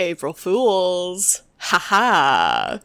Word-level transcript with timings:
April 0.00 0.32
Fools. 0.32 1.42
Haha. 1.58 2.78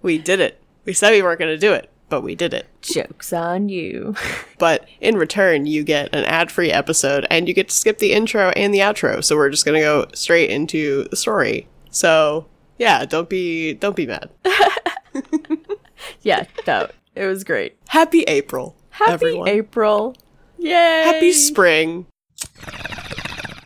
We 0.00 0.18
did 0.18 0.40
it. 0.40 0.60
We 0.84 0.92
said 0.92 1.10
we 1.10 1.22
weren't 1.22 1.38
going 1.38 1.54
to 1.54 1.58
do 1.58 1.72
it, 1.72 1.90
but 2.08 2.22
we 2.22 2.34
did 2.34 2.54
it. 2.54 2.66
Joke's 2.80 3.32
on 3.32 3.68
you. 3.68 4.14
But 4.58 4.86
in 5.00 5.16
return, 5.16 5.66
you 5.66 5.82
get 5.82 6.14
an 6.14 6.24
ad 6.24 6.52
free 6.52 6.70
episode 6.70 7.26
and 7.28 7.48
you 7.48 7.54
get 7.54 7.68
to 7.68 7.74
skip 7.74 7.98
the 7.98 8.12
intro 8.12 8.50
and 8.50 8.72
the 8.72 8.78
outro. 8.78 9.22
So 9.24 9.34
we're 9.34 9.50
just 9.50 9.64
going 9.64 9.74
to 9.74 9.84
go 9.84 10.06
straight 10.14 10.50
into 10.50 11.08
the 11.08 11.16
story. 11.16 11.66
So 11.90 12.46
yeah, 12.78 13.04
don't 13.04 13.28
be 13.28 13.74
don't 13.74 13.96
be 13.96 14.06
mad. 14.06 14.30
yeah, 16.22 16.44
no, 16.64 16.88
it 17.16 17.26
was 17.26 17.42
great. 17.42 17.76
Happy 17.88 18.22
April, 18.22 18.76
Happy 18.90 19.12
everyone. 19.12 19.48
April. 19.48 20.16
Yay. 20.58 20.70
Happy 20.70 21.32
spring. 21.32 22.06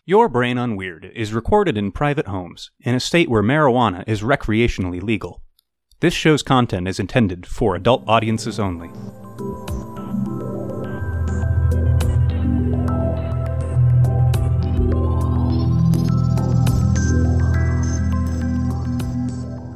Your 0.09 0.29
Brain 0.29 0.57
on 0.57 0.77
Weird 0.77 1.11
is 1.16 1.32
recorded 1.32 1.77
in 1.77 1.91
private 1.91 2.29
homes 2.29 2.70
in 2.79 2.95
a 2.95 3.00
state 3.00 3.29
where 3.29 3.43
marijuana 3.43 4.04
is 4.07 4.22
recreationally 4.22 5.03
legal. 5.03 5.43
This 5.98 6.14
show's 6.14 6.44
content 6.44 6.86
is 6.86 7.00
intended 7.00 7.44
for 7.44 7.75
adult 7.75 8.04
audiences 8.07 8.61
only. 8.61 8.86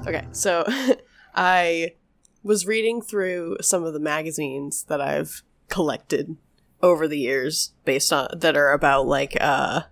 Okay, 0.06 0.28
so 0.30 0.64
I 1.34 1.94
was 2.44 2.68
reading 2.68 3.02
through 3.02 3.56
some 3.62 3.82
of 3.82 3.94
the 3.94 3.98
magazines 3.98 4.84
that 4.84 5.00
I've 5.00 5.42
collected 5.68 6.36
over 6.80 7.08
the 7.08 7.18
years 7.18 7.72
based 7.84 8.12
on 8.12 8.28
that 8.32 8.56
are 8.56 8.70
about 8.70 9.08
like 9.08 9.36
uh 9.40 9.82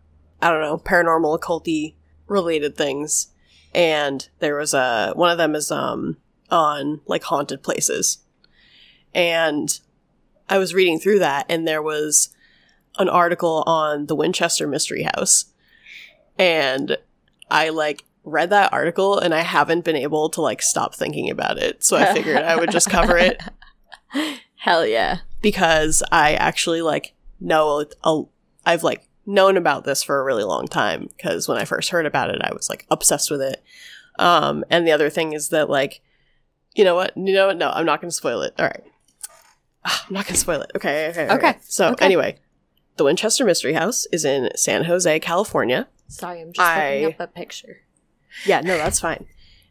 I 0.40 0.50
don't 0.50 0.60
know, 0.60 0.78
paranormal 0.78 1.38
occulty 1.38 1.94
related 2.26 2.76
things. 2.76 3.28
And 3.74 4.28
there 4.38 4.56
was 4.56 4.74
a 4.74 5.12
one 5.14 5.30
of 5.30 5.38
them 5.38 5.54
is 5.54 5.70
um 5.70 6.16
on 6.50 7.00
like 7.06 7.24
haunted 7.24 7.62
places. 7.62 8.18
And 9.14 9.78
I 10.48 10.58
was 10.58 10.74
reading 10.74 10.98
through 10.98 11.18
that 11.20 11.46
and 11.48 11.66
there 11.66 11.82
was 11.82 12.30
an 12.98 13.08
article 13.08 13.62
on 13.66 14.06
the 14.06 14.16
Winchester 14.16 14.66
Mystery 14.66 15.02
House. 15.14 15.46
And 16.38 16.96
I 17.50 17.68
like 17.70 18.04
read 18.24 18.50
that 18.50 18.72
article 18.72 19.18
and 19.18 19.34
I 19.34 19.40
haven't 19.40 19.84
been 19.84 19.96
able 19.96 20.28
to 20.30 20.40
like 20.40 20.62
stop 20.62 20.94
thinking 20.94 21.30
about 21.30 21.58
it. 21.58 21.82
So 21.84 21.96
I 21.96 22.12
figured 22.12 22.42
I 22.42 22.56
would 22.56 22.70
just 22.70 22.90
cover 22.90 23.16
it 23.16 23.42
Hell 24.56 24.86
yeah. 24.86 25.18
because 25.40 26.02
I 26.10 26.34
actually 26.34 26.82
like 26.82 27.14
know 27.40 27.84
a, 28.04 28.22
I've 28.66 28.82
like 28.82 29.07
known 29.28 29.56
about 29.56 29.84
this 29.84 30.02
for 30.02 30.18
a 30.18 30.24
really 30.24 30.42
long 30.44 30.66
time 30.66 31.08
because 31.16 31.46
when 31.46 31.58
I 31.58 31.64
first 31.64 31.90
heard 31.90 32.06
about 32.06 32.30
it 32.30 32.40
I 32.42 32.52
was 32.54 32.68
like 32.68 32.86
obsessed 32.90 33.30
with 33.30 33.42
it. 33.42 33.62
Um 34.18 34.64
and 34.70 34.86
the 34.86 34.92
other 34.92 35.10
thing 35.10 35.32
is 35.34 35.50
that 35.50 35.68
like 35.70 36.00
you 36.74 36.84
know 36.84 36.94
what? 36.94 37.16
You 37.16 37.32
know 37.34 37.48
what? 37.48 37.56
No, 37.58 37.70
I'm 37.70 37.86
not 37.86 38.00
going 38.00 38.10
to 38.10 38.14
spoil 38.14 38.40
it. 38.42 38.54
All 38.58 38.66
right. 38.66 38.84
Ah, 39.84 40.04
I'm 40.08 40.14
not 40.14 40.26
going 40.26 40.34
to 40.34 40.40
spoil 40.40 40.60
it. 40.60 40.70
Okay, 40.76 41.08
okay, 41.08 41.24
okay. 41.24 41.34
Okay, 41.34 41.58
So, 41.62 41.88
okay. 41.92 42.04
anyway, 42.04 42.38
the 42.96 43.04
Winchester 43.04 43.44
Mystery 43.44 43.72
House 43.72 44.06
is 44.12 44.24
in 44.24 44.50
San 44.54 44.84
Jose, 44.84 45.18
California. 45.20 45.88
Sorry, 46.08 46.40
I'm 46.40 46.52
just 46.52 46.60
I- 46.68 47.00
looking 47.00 47.14
up 47.14 47.20
a 47.20 47.26
picture. 47.32 47.78
Yeah, 48.46 48.60
no, 48.60 48.76
that's 48.76 49.00
fine. 49.00 49.26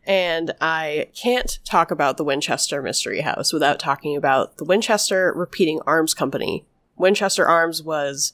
And 0.06 0.54
I 0.60 1.10
can't 1.16 1.60
talk 1.66 1.92
about 1.92 2.18
the 2.18 2.24
Winchester 2.26 2.82
Mystery 2.82 3.22
House 3.22 3.54
without 3.54 3.80
talking 3.80 4.18
about 4.18 4.58
the 4.58 4.66
Winchester 4.66 5.32
Repeating 5.36 5.80
Arms 5.86 6.14
Company. 6.14 6.66
Winchester 6.98 7.46
Arms 7.48 7.82
was 7.84 8.34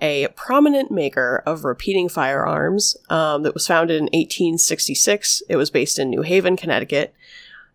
a 0.00 0.28
prominent 0.28 0.90
maker 0.90 1.42
of 1.46 1.64
repeating 1.64 2.08
firearms 2.08 2.96
um, 3.10 3.42
that 3.42 3.54
was 3.54 3.66
founded 3.66 3.96
in 3.96 4.04
1866. 4.04 5.42
It 5.48 5.56
was 5.56 5.70
based 5.70 5.98
in 5.98 6.10
New 6.10 6.22
Haven, 6.22 6.56
Connecticut, 6.56 7.14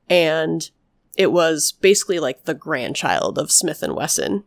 and 0.09 0.69
it 1.17 1.31
was 1.31 1.71
basically 1.71 2.19
like 2.19 2.43
the 2.45 2.53
grandchild 2.53 3.37
of 3.37 3.51
Smith 3.51 3.83
and 3.83 3.95
Wesson. 3.95 4.43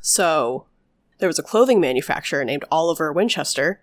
So 0.00 0.66
there 1.18 1.28
was 1.28 1.38
a 1.38 1.44
clothing 1.44 1.80
manufacturer 1.80 2.44
named 2.44 2.64
Oliver 2.70 3.12
Winchester 3.12 3.80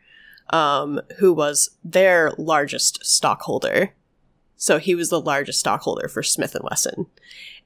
um, 0.50 1.02
who 1.18 1.34
was 1.34 1.78
their 1.84 2.32
largest 2.38 3.06
stockholder. 3.06 3.94
So 4.56 4.80
he 4.80 4.96
was 4.96 5.10
the 5.10 5.22
largest 5.22 5.60
stockholder 5.60 6.08
for 6.08 6.24
Smith 6.24 6.56
and 6.56 6.64
Wesson, 6.64 7.06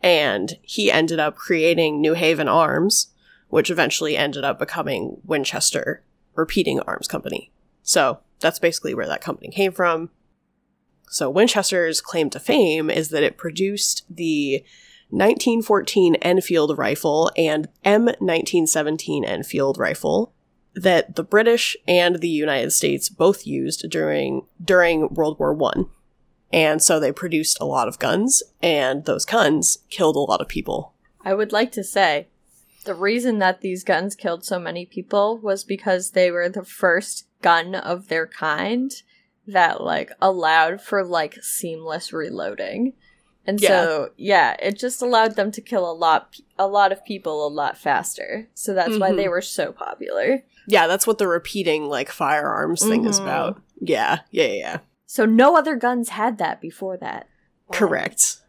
and 0.01 0.57
he 0.61 0.91
ended 0.91 1.19
up 1.19 1.37
creating 1.37 2.01
New 2.01 2.15
Haven 2.15 2.49
Arms, 2.49 3.10
which 3.51 3.69
eventually 3.69 4.17
ended 4.17 4.43
up 4.43 4.57
becoming 4.57 5.17
Winchester 5.25 6.03
Repeating 6.35 6.79
Arms 6.81 7.07
Company. 7.07 7.51
So 7.83 8.19
that's 8.39 8.59
basically 8.59 8.93
where 8.93 9.07
that 9.07 9.21
company 9.21 9.51
came 9.51 9.73
from. 9.73 10.09
So 11.09 11.29
Winchester's 11.29 11.99
claim 11.99 12.29
to 12.29 12.39
fame 12.39 12.89
is 12.89 13.09
that 13.09 13.23
it 13.23 13.37
produced 13.37 14.05
the 14.09 14.63
1914 15.09 16.15
Enfield 16.15 16.77
rifle 16.77 17.29
and 17.35 17.67
M1917 17.83 19.27
Enfield 19.27 19.77
rifle 19.77 20.33
that 20.73 21.17
the 21.17 21.23
British 21.23 21.75
and 21.85 22.21
the 22.21 22.29
United 22.29 22.71
States 22.71 23.09
both 23.09 23.45
used 23.45 23.89
during 23.89 24.47
during 24.63 25.13
World 25.13 25.37
War 25.37 25.53
One. 25.53 25.89
And 26.53 26.81
so 26.81 27.01
they 27.01 27.11
produced 27.11 27.57
a 27.59 27.65
lot 27.65 27.89
of 27.89 27.99
guns, 27.99 28.41
and 28.61 29.03
those 29.03 29.25
guns 29.25 29.79
killed 29.89 30.15
a 30.15 30.19
lot 30.19 30.39
of 30.39 30.47
people. 30.47 30.93
I 31.23 31.33
would 31.33 31.51
like 31.51 31.73
to 31.73 31.83
say 31.83 32.27
the 32.85 32.93
reason 32.95 33.39
that 33.39 33.61
these 33.61 33.83
guns 33.83 34.15
killed 34.15 34.43
so 34.43 34.59
many 34.59 34.85
people 34.85 35.37
was 35.37 35.63
because 35.63 36.11
they 36.11 36.31
were 36.31 36.49
the 36.49 36.63
first 36.65 37.27
gun 37.41 37.75
of 37.75 38.07
their 38.07 38.27
kind 38.27 38.91
that 39.47 39.81
like 39.81 40.11
allowed 40.21 40.81
for 40.81 41.03
like 41.03 41.35
seamless 41.41 42.13
reloading. 42.13 42.93
And 43.45 43.59
so 43.59 44.11
yeah, 44.17 44.55
it 44.61 44.77
just 44.77 45.01
allowed 45.01 45.35
them 45.35 45.51
to 45.51 45.61
kill 45.61 45.89
a 45.89 45.93
lot 45.93 46.35
a 46.59 46.67
lot 46.67 46.91
of 46.91 47.03
people 47.03 47.45
a 47.45 47.49
lot 47.49 47.77
faster. 47.77 48.47
So 48.53 48.73
that's 48.73 48.99
why 48.99 49.11
Mhm. 49.11 49.15
they 49.17 49.27
were 49.29 49.41
so 49.41 49.71
popular. 49.71 50.43
Yeah, 50.67 50.85
that's 50.87 51.07
what 51.07 51.17
the 51.17 51.27
repeating 51.27 51.85
like 51.85 52.09
firearms 52.09 52.81
thing 52.87 53.05
is 53.05 53.19
Mhm. 53.19 53.23
about. 53.23 53.61
Yeah, 53.79 54.19
yeah, 54.29 54.45
yeah, 54.45 54.53
yeah. 54.53 54.77
So 55.07 55.25
no 55.25 55.57
other 55.57 55.75
guns 55.75 56.09
had 56.09 56.37
that 56.37 56.61
before 56.61 56.97
that. 56.97 57.27
Correct. 57.71 58.40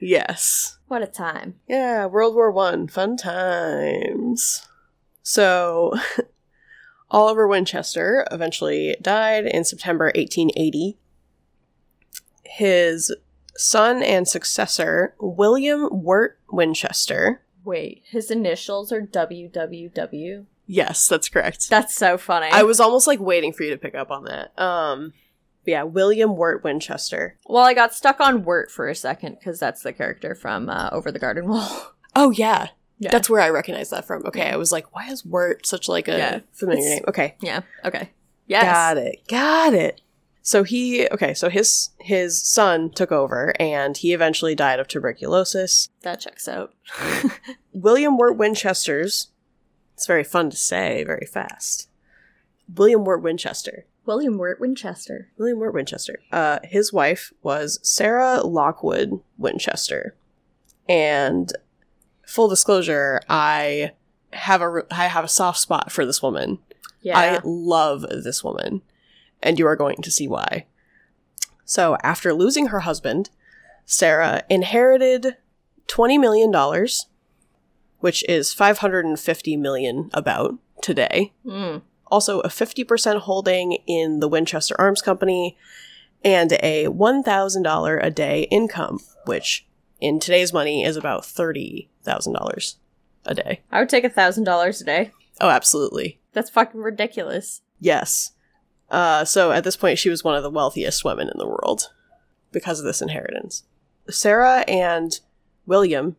Yes. 0.00 0.78
What 0.88 1.02
a 1.02 1.06
time. 1.06 1.56
Yeah, 1.68 2.06
World 2.06 2.34
War 2.34 2.50
One, 2.50 2.88
fun 2.88 3.16
times. 3.16 4.66
So, 5.22 5.94
Oliver 7.10 7.46
Winchester 7.48 8.26
eventually 8.30 8.96
died 9.00 9.46
in 9.46 9.64
September 9.64 10.06
1880. 10.14 10.98
His 12.44 13.14
son 13.56 14.02
and 14.02 14.28
successor, 14.28 15.14
William 15.18 15.88
Wirt 15.90 16.38
Winchester. 16.50 17.42
Wait, 17.64 18.02
his 18.08 18.30
initials 18.30 18.92
are 18.92 19.02
WWW. 19.02 20.46
Yes, 20.66 21.06
that's 21.08 21.28
correct. 21.28 21.68
That's 21.70 21.94
so 21.94 22.18
funny. 22.18 22.48
I 22.50 22.62
was 22.62 22.80
almost 22.80 23.06
like 23.06 23.20
waiting 23.20 23.52
for 23.52 23.62
you 23.62 23.70
to 23.70 23.78
pick 23.78 23.94
up 23.94 24.10
on 24.10 24.24
that. 24.24 24.58
Um, 24.60 25.12
yeah, 25.66 25.82
William 25.82 26.36
Wirt 26.36 26.62
Winchester. 26.64 27.38
well, 27.46 27.64
I 27.64 27.74
got 27.74 27.94
stuck 27.94 28.20
on 28.20 28.44
Wirt 28.44 28.70
for 28.70 28.88
a 28.88 28.94
second 28.94 29.36
because 29.38 29.58
that's 29.58 29.82
the 29.82 29.92
character 29.92 30.34
from 30.34 30.68
uh, 30.70 30.88
Over 30.92 31.10
the 31.12 31.18
Garden 31.18 31.48
Wall. 31.48 31.92
Oh 32.18 32.30
yeah, 32.30 32.68
Yeah. 32.98 33.10
that's 33.10 33.28
where 33.28 33.42
I 33.42 33.50
recognize 33.50 33.90
that 33.90 34.06
from. 34.06 34.24
Okay, 34.24 34.48
I 34.48 34.56
was 34.56 34.72
like, 34.72 34.94
why 34.94 35.08
is 35.10 35.22
Wirt 35.22 35.66
such 35.66 35.86
like 35.86 36.08
a 36.08 36.16
Yeah. 36.16 36.40
familiar 36.54 36.80
It's- 36.80 36.94
name? 37.00 37.04
Okay, 37.08 37.36
yeah. 37.42 37.60
Okay. 37.84 38.08
Yes. 38.46 38.64
Got 38.64 38.96
it. 38.96 39.28
Got 39.28 39.74
it. 39.74 40.00
So 40.40 40.62
he 40.62 41.06
okay, 41.08 41.34
so 41.34 41.50
his 41.50 41.90
his 41.98 42.40
son 42.40 42.88
took 42.90 43.12
over 43.12 43.52
and 43.60 43.96
he 43.96 44.14
eventually 44.14 44.54
died 44.54 44.78
of 44.80 44.88
tuberculosis. 44.88 45.88
That 46.02 46.20
checks 46.20 46.46
out. 46.48 46.72
William 47.72 48.16
Wirt 48.16 48.36
Winchester's 48.38 49.28
it's 49.94 50.06
very 50.06 50.24
fun 50.24 50.48
to 50.50 50.56
say, 50.56 51.04
very 51.04 51.26
fast. 51.26 51.88
William 52.74 53.04
Wirt 53.04 53.22
Winchester. 53.22 53.84
William 54.06 54.38
Wirt 54.38 54.60
Winchester. 54.60 55.28
William 55.36 55.58
Wirt 55.58 55.74
Winchester. 55.74 56.20
Uh 56.32 56.58
his 56.64 56.92
wife 56.92 57.32
was 57.42 57.78
Sarah 57.82 58.40
Lockwood 58.42 59.20
Winchester. 59.36 60.14
And 60.88 61.52
full 62.26 62.48
disclosure, 62.48 63.20
I 63.28 63.92
have 64.32 64.62
a 64.62 64.84
I 64.90 65.06
have 65.06 65.24
a 65.24 65.28
soft 65.28 65.58
spot 65.58 65.90
for 65.90 66.04
this 66.04 66.22
woman. 66.22 66.58
Yeah. 67.00 67.18
I 67.18 67.40
love 67.44 68.02
this 68.02 68.42
woman, 68.42 68.82
and 69.42 69.58
you 69.58 69.66
are 69.66 69.76
going 69.76 70.02
to 70.02 70.10
see 70.10 70.26
why. 70.26 70.66
So, 71.64 71.96
after 72.02 72.34
losing 72.34 72.68
her 72.68 72.80
husband, 72.80 73.30
Sarah 73.84 74.42
inherited 74.50 75.36
$20 75.86 76.18
million, 76.18 76.52
which 78.00 78.24
is 78.28 78.52
550 78.52 79.56
million 79.56 80.10
about 80.12 80.54
today. 80.82 81.32
Mm. 81.44 81.82
Also, 82.08 82.40
a 82.40 82.48
50% 82.48 83.20
holding 83.20 83.78
in 83.86 84.20
the 84.20 84.28
Winchester 84.28 84.74
Arms 84.78 85.02
Company, 85.02 85.56
and 86.24 86.52
a 86.62 86.86
$1,000 86.86 88.04
a 88.04 88.10
day 88.10 88.42
income, 88.50 89.00
which 89.24 89.66
in 90.00 90.20
today's 90.20 90.52
money 90.52 90.84
is 90.84 90.96
about 90.96 91.22
$30,000 91.22 92.74
a 93.26 93.34
day. 93.34 93.60
I 93.70 93.80
would 93.80 93.88
take 93.88 94.04
a 94.04 94.10
thousand 94.10 94.44
dollars 94.44 94.80
a 94.80 94.84
day. 94.84 95.10
Oh, 95.40 95.48
absolutely. 95.48 96.20
That's 96.32 96.50
fucking 96.50 96.80
ridiculous. 96.80 97.62
Yes. 97.80 98.32
Uh, 98.90 99.24
so 99.24 99.52
at 99.52 99.64
this 99.64 99.76
point, 99.76 99.98
she 99.98 100.10
was 100.10 100.24
one 100.24 100.34
of 100.34 100.42
the 100.42 100.50
wealthiest 100.50 101.04
women 101.04 101.28
in 101.28 101.38
the 101.38 101.46
world 101.46 101.92
because 102.52 102.78
of 102.78 102.86
this 102.86 103.02
inheritance. 103.02 103.64
Sarah 104.08 104.64
and 104.68 105.18
William 105.66 106.16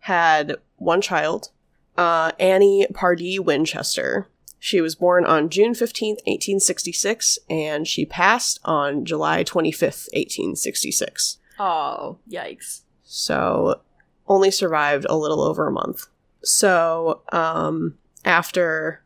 had 0.00 0.56
one 0.76 1.00
child, 1.00 1.50
uh, 1.96 2.32
Annie 2.40 2.86
Pardee 2.94 3.38
Winchester. 3.38 4.28
She 4.58 4.80
was 4.80 4.94
born 4.94 5.24
on 5.24 5.50
June 5.50 5.72
15th, 5.72 6.18
1866, 6.26 7.38
and 7.48 7.86
she 7.86 8.04
passed 8.04 8.58
on 8.64 9.04
July 9.04 9.44
25th, 9.44 10.08
1866. 10.12 11.38
Oh, 11.58 12.18
yikes. 12.28 12.82
So 13.04 13.80
only 14.26 14.50
survived 14.50 15.06
a 15.08 15.16
little 15.16 15.42
over 15.42 15.66
a 15.68 15.72
month. 15.72 16.06
So 16.42 17.22
um, 17.32 17.98
after 18.24 19.02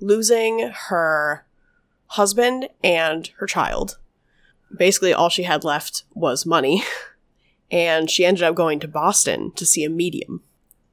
losing 0.00 0.72
her 0.88 1.46
husband 2.06 2.68
and 2.82 3.28
her 3.38 3.46
child, 3.46 3.98
basically 4.76 5.12
all 5.12 5.28
she 5.28 5.44
had 5.44 5.64
left 5.64 6.04
was 6.14 6.46
money. 6.46 6.82
And 7.72 8.10
she 8.10 8.26
ended 8.26 8.42
up 8.42 8.54
going 8.54 8.80
to 8.80 8.86
Boston 8.86 9.50
to 9.52 9.64
see 9.64 9.82
a 9.82 9.88
medium 9.88 10.42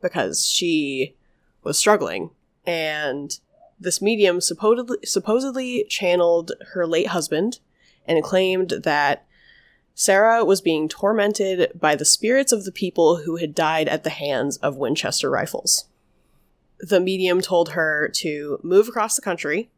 because 0.02 0.48
she 0.48 1.14
was 1.62 1.78
struggling. 1.78 2.30
And 2.66 3.38
this 3.80 4.02
medium 4.02 4.42
supposedly 4.42 4.98
supposedly 5.04 5.86
channeled 5.90 6.52
her 6.74 6.86
late 6.86 7.08
husband 7.08 7.60
and 8.06 8.24
claimed 8.24 8.70
that 8.84 9.26
Sarah 9.94 10.46
was 10.46 10.62
being 10.62 10.88
tormented 10.88 11.72
by 11.78 11.96
the 11.96 12.06
spirits 12.06 12.52
of 12.52 12.66
the 12.66 12.72
people 12.72 13.18
who 13.18 13.36
had 13.36 13.54
died 13.54 13.88
at 13.88 14.04
the 14.04 14.10
hands 14.10 14.58
of 14.58 14.78
Winchester 14.78 15.30
rifles. 15.30 15.86
The 16.80 17.00
medium 17.00 17.42
told 17.42 17.72
her 17.72 18.10
to 18.16 18.60
move 18.64 18.88
across 18.88 19.16
the 19.16 19.22
country 19.22 19.70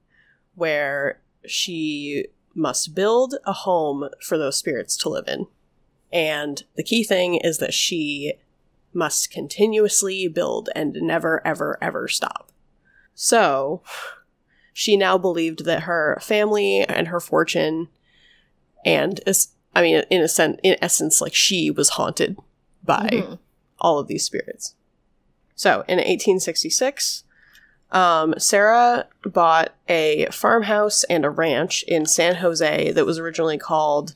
where 0.56 1.22
she 1.46 2.28
must 2.54 2.94
build 2.94 3.36
a 3.46 3.54
home 3.54 4.10
for 4.22 4.38
those 4.38 4.58
spirits 4.58 4.96
to 4.98 5.10
live 5.10 5.28
in. 5.28 5.48
And 6.12 6.64
the 6.76 6.84
key 6.84 7.04
thing 7.04 7.36
is 7.36 7.58
that 7.58 7.74
she 7.74 8.34
must 8.94 9.32
continuously 9.32 10.28
build 10.28 10.70
and 10.76 10.94
never, 11.02 11.46
ever, 11.46 11.78
ever 11.82 12.08
stop. 12.08 12.51
So, 13.14 13.82
she 14.74 14.98
now 14.98 15.18
believed 15.18 15.66
that 15.66 15.84
her 15.84 16.18
family 16.22 16.82
and 16.82 17.08
her 17.10 17.20
fortune, 17.20 17.90
and 18.86 19.20
I 19.76 19.82
mean, 19.82 20.04
in 20.10 20.22
a 20.22 20.28
sense, 20.28 20.60
in 20.64 20.76
essence, 20.82 21.22
like 21.22 21.34
she 21.36 21.70
was 21.72 21.90
haunted 21.90 22.38
by 22.84 23.10
Mhm. 23.12 23.40
all 23.80 24.00
of 24.00 24.08
these 24.08 24.26
spirits. 24.26 24.76
So, 25.56 25.84
in 25.88 26.00
1866, 26.00 27.24
um, 27.92 28.34
Sarah 28.38 29.08
bought 29.26 29.76
a 29.88 30.26
farmhouse 30.32 31.04
and 31.06 31.26
a 31.26 31.30
ranch 31.30 31.84
in 31.84 32.06
San 32.06 32.36
Jose 32.36 32.92
that 32.92 33.06
was 33.06 33.20
originally 33.20 33.58
called 33.58 34.16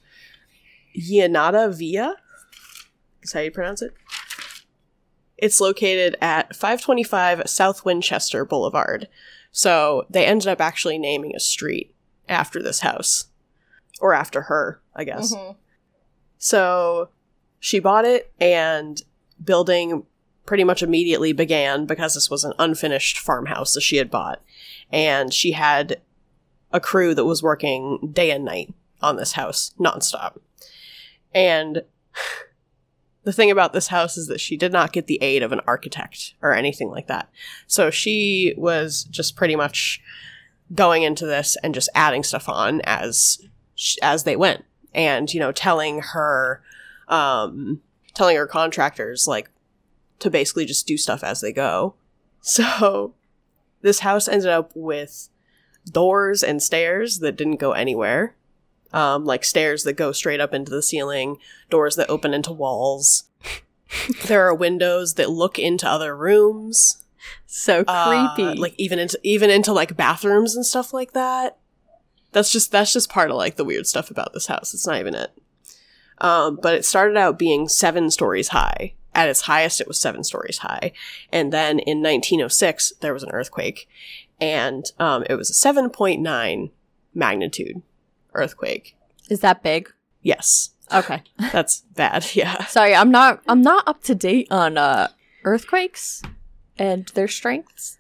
Llanada 0.97 1.71
Villa. 1.73 2.15
Is 3.21 3.33
how 3.33 3.41
you 3.41 3.51
pronounce 3.51 3.81
it? 3.81 3.93
It's 5.37 5.59
located 5.59 6.15
at 6.21 6.55
525 6.55 7.43
South 7.45 7.85
Winchester 7.85 8.45
Boulevard. 8.45 9.07
So 9.51 10.05
they 10.09 10.25
ended 10.25 10.47
up 10.47 10.61
actually 10.61 10.97
naming 10.97 11.35
a 11.35 11.39
street 11.39 11.93
after 12.27 12.61
this 12.61 12.81
house. 12.81 13.27
Or 14.01 14.13
after 14.13 14.43
her, 14.43 14.81
I 14.95 15.03
guess. 15.05 15.33
Mhm. 15.33 15.55
So 16.37 17.09
she 17.59 17.79
bought 17.79 18.05
it 18.05 18.31
and 18.39 19.01
building 19.43 20.05
pretty 20.45 20.63
much 20.63 20.83
immediately 20.83 21.31
began 21.33 21.85
because 21.85 22.13
this 22.13 22.29
was 22.29 22.43
an 22.43 22.53
unfinished 22.59 23.17
farmhouse 23.17 23.73
that 23.73 23.81
she 23.81 23.97
had 23.97 24.11
bought. 24.11 24.41
And 24.91 25.33
she 25.33 25.53
had 25.53 26.01
a 26.71 26.79
crew 26.79 27.15
that 27.15 27.25
was 27.25 27.41
working 27.41 28.11
day 28.13 28.31
and 28.31 28.45
night 28.45 28.73
on 29.01 29.15
this 29.15 29.33
house 29.33 29.71
nonstop. 29.79 30.37
And 31.33 31.83
the 33.25 33.33
thing 33.33 33.49
about 33.51 33.73
this 33.73 33.87
house 33.87 34.17
is 34.17 34.27
that 34.27 34.39
she 34.39 34.55
did 34.55 34.71
not 34.71 34.93
get 34.93 35.07
the 35.07 35.21
aid 35.21 35.41
of 35.41 35.51
an 35.51 35.59
architect 35.67 36.35
or 36.41 36.53
anything 36.53 36.89
like 36.89 37.07
that. 37.07 37.27
So 37.65 37.89
she 37.89 38.53
was 38.55 39.03
just 39.05 39.35
pretty 39.35 39.55
much 39.55 39.99
going 40.73 41.03
into 41.03 41.25
this 41.25 41.57
and 41.63 41.73
just 41.73 41.89
adding 41.95 42.23
stuff 42.23 42.47
on 42.47 42.81
as 42.81 43.39
as 44.01 44.23
they 44.23 44.35
went. 44.35 44.63
And 44.93 45.33
you 45.33 45.39
know 45.39 45.51
telling 45.51 46.01
her 46.01 46.61
um 47.07 47.81
telling 48.13 48.37
her 48.37 48.47
contractors 48.47 49.27
like 49.27 49.49
to 50.19 50.29
basically 50.29 50.65
just 50.65 50.87
do 50.87 50.97
stuff 50.97 51.23
as 51.23 51.41
they 51.41 51.51
go. 51.51 51.95
So 52.47 53.15
this 53.81 54.01
house 54.01 54.27
ended 54.27 54.49
up 54.49 54.69
with 54.75 55.29
doors 55.91 56.43
and 56.43 56.61
stairs 56.61 57.17
that 57.17 57.35
didn't 57.35 57.55
go 57.55 57.71
anywhere 57.71 58.35
um 58.93 59.25
like 59.25 59.43
stairs 59.43 59.83
that 59.83 59.93
go 59.93 60.11
straight 60.11 60.39
up 60.39 60.53
into 60.53 60.71
the 60.71 60.81
ceiling 60.81 61.37
doors 61.69 61.95
that 61.95 62.09
open 62.09 62.33
into 62.33 62.51
walls 62.51 63.25
there 64.25 64.43
are 64.45 64.53
windows 64.53 65.13
that 65.15 65.29
look 65.29 65.57
into 65.59 65.87
other 65.87 66.15
rooms 66.15 67.03
So 67.47 67.83
uh, 67.87 68.33
creepy. 68.35 68.59
like 68.59 68.75
even 68.77 68.99
into 68.99 69.19
even 69.23 69.49
into 69.49 69.71
like 69.73 69.95
bathrooms 69.95 70.55
and 70.55 70.65
stuff 70.65 70.93
like 70.93 71.13
that. 71.13 71.57
That's 72.33 72.51
just 72.51 72.71
that's 72.71 72.91
just 72.91 73.09
part 73.09 73.31
of 73.31 73.37
like 73.37 73.55
the 73.55 73.63
weird 73.63 73.87
stuff 73.87 74.11
about 74.11 74.33
this 74.33 74.47
house. 74.47 74.73
It's 74.73 74.85
not 74.85 74.99
even 74.99 75.15
it. 75.15 75.31
Um, 76.19 76.59
but 76.61 76.75
it 76.75 76.85
started 76.85 77.17
out 77.17 77.39
being 77.39 77.67
seven 77.67 78.11
stories 78.11 78.49
high. 78.49 78.93
At 79.13 79.29
its 79.29 79.41
highest, 79.41 79.79
it 79.79 79.87
was 79.87 79.97
seven 79.97 80.25
stories 80.25 80.57
high, 80.57 80.91
and 81.31 81.53
then 81.53 81.79
in 81.79 82.01
1906 82.03 82.93
there 82.99 83.13
was 83.13 83.23
an 83.23 83.31
earthquake, 83.31 83.87
and 84.41 84.83
um, 84.99 85.23
it 85.29 85.35
was 85.35 85.49
a 85.49 85.53
7.9 85.53 86.71
magnitude 87.13 87.81
earthquake. 88.35 88.95
Is 89.29 89.39
that 89.41 89.63
big? 89.63 89.89
Yes, 90.21 90.71
Okay. 90.93 91.23
that's 91.51 91.81
bad. 91.95 92.25
Yeah. 92.35 92.65
Sorry, 92.65 92.93
I'm 92.95 93.09
not 93.11 93.41
I'm 93.47 93.61
not 93.61 93.87
up 93.87 94.03
to 94.03 94.15
date 94.15 94.47
on 94.51 94.77
uh 94.77 95.07
earthquakes 95.43 96.21
and 96.77 97.07
their 97.15 97.27
strengths, 97.27 97.97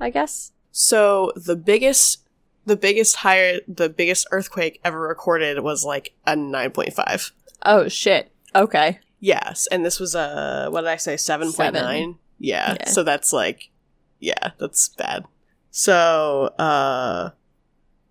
I 0.00 0.10
guess. 0.10 0.52
So 0.72 1.32
the 1.36 1.56
biggest 1.56 2.22
the 2.64 2.76
biggest 2.76 3.16
higher 3.16 3.60
the 3.68 3.88
biggest 3.88 4.26
earthquake 4.32 4.80
ever 4.84 5.00
recorded 5.00 5.60
was 5.60 5.84
like 5.84 6.14
a 6.26 6.32
9.5. 6.34 7.30
Oh 7.64 7.88
shit. 7.88 8.32
Okay. 8.54 8.98
Yes, 9.20 9.66
and 9.70 9.84
this 9.84 9.98
was 10.00 10.14
a 10.14 10.68
what 10.70 10.80
did 10.82 10.90
I 10.90 10.96
say 10.96 11.14
7.9? 11.14 11.52
Seven. 11.52 12.18
Yeah. 12.38 12.76
Yeah. 12.80 12.88
So 12.88 13.02
that's 13.02 13.32
like 13.32 13.70
yeah, 14.18 14.50
that's 14.58 14.88
bad. 14.90 15.24
So 15.70 16.52
uh 16.58 17.30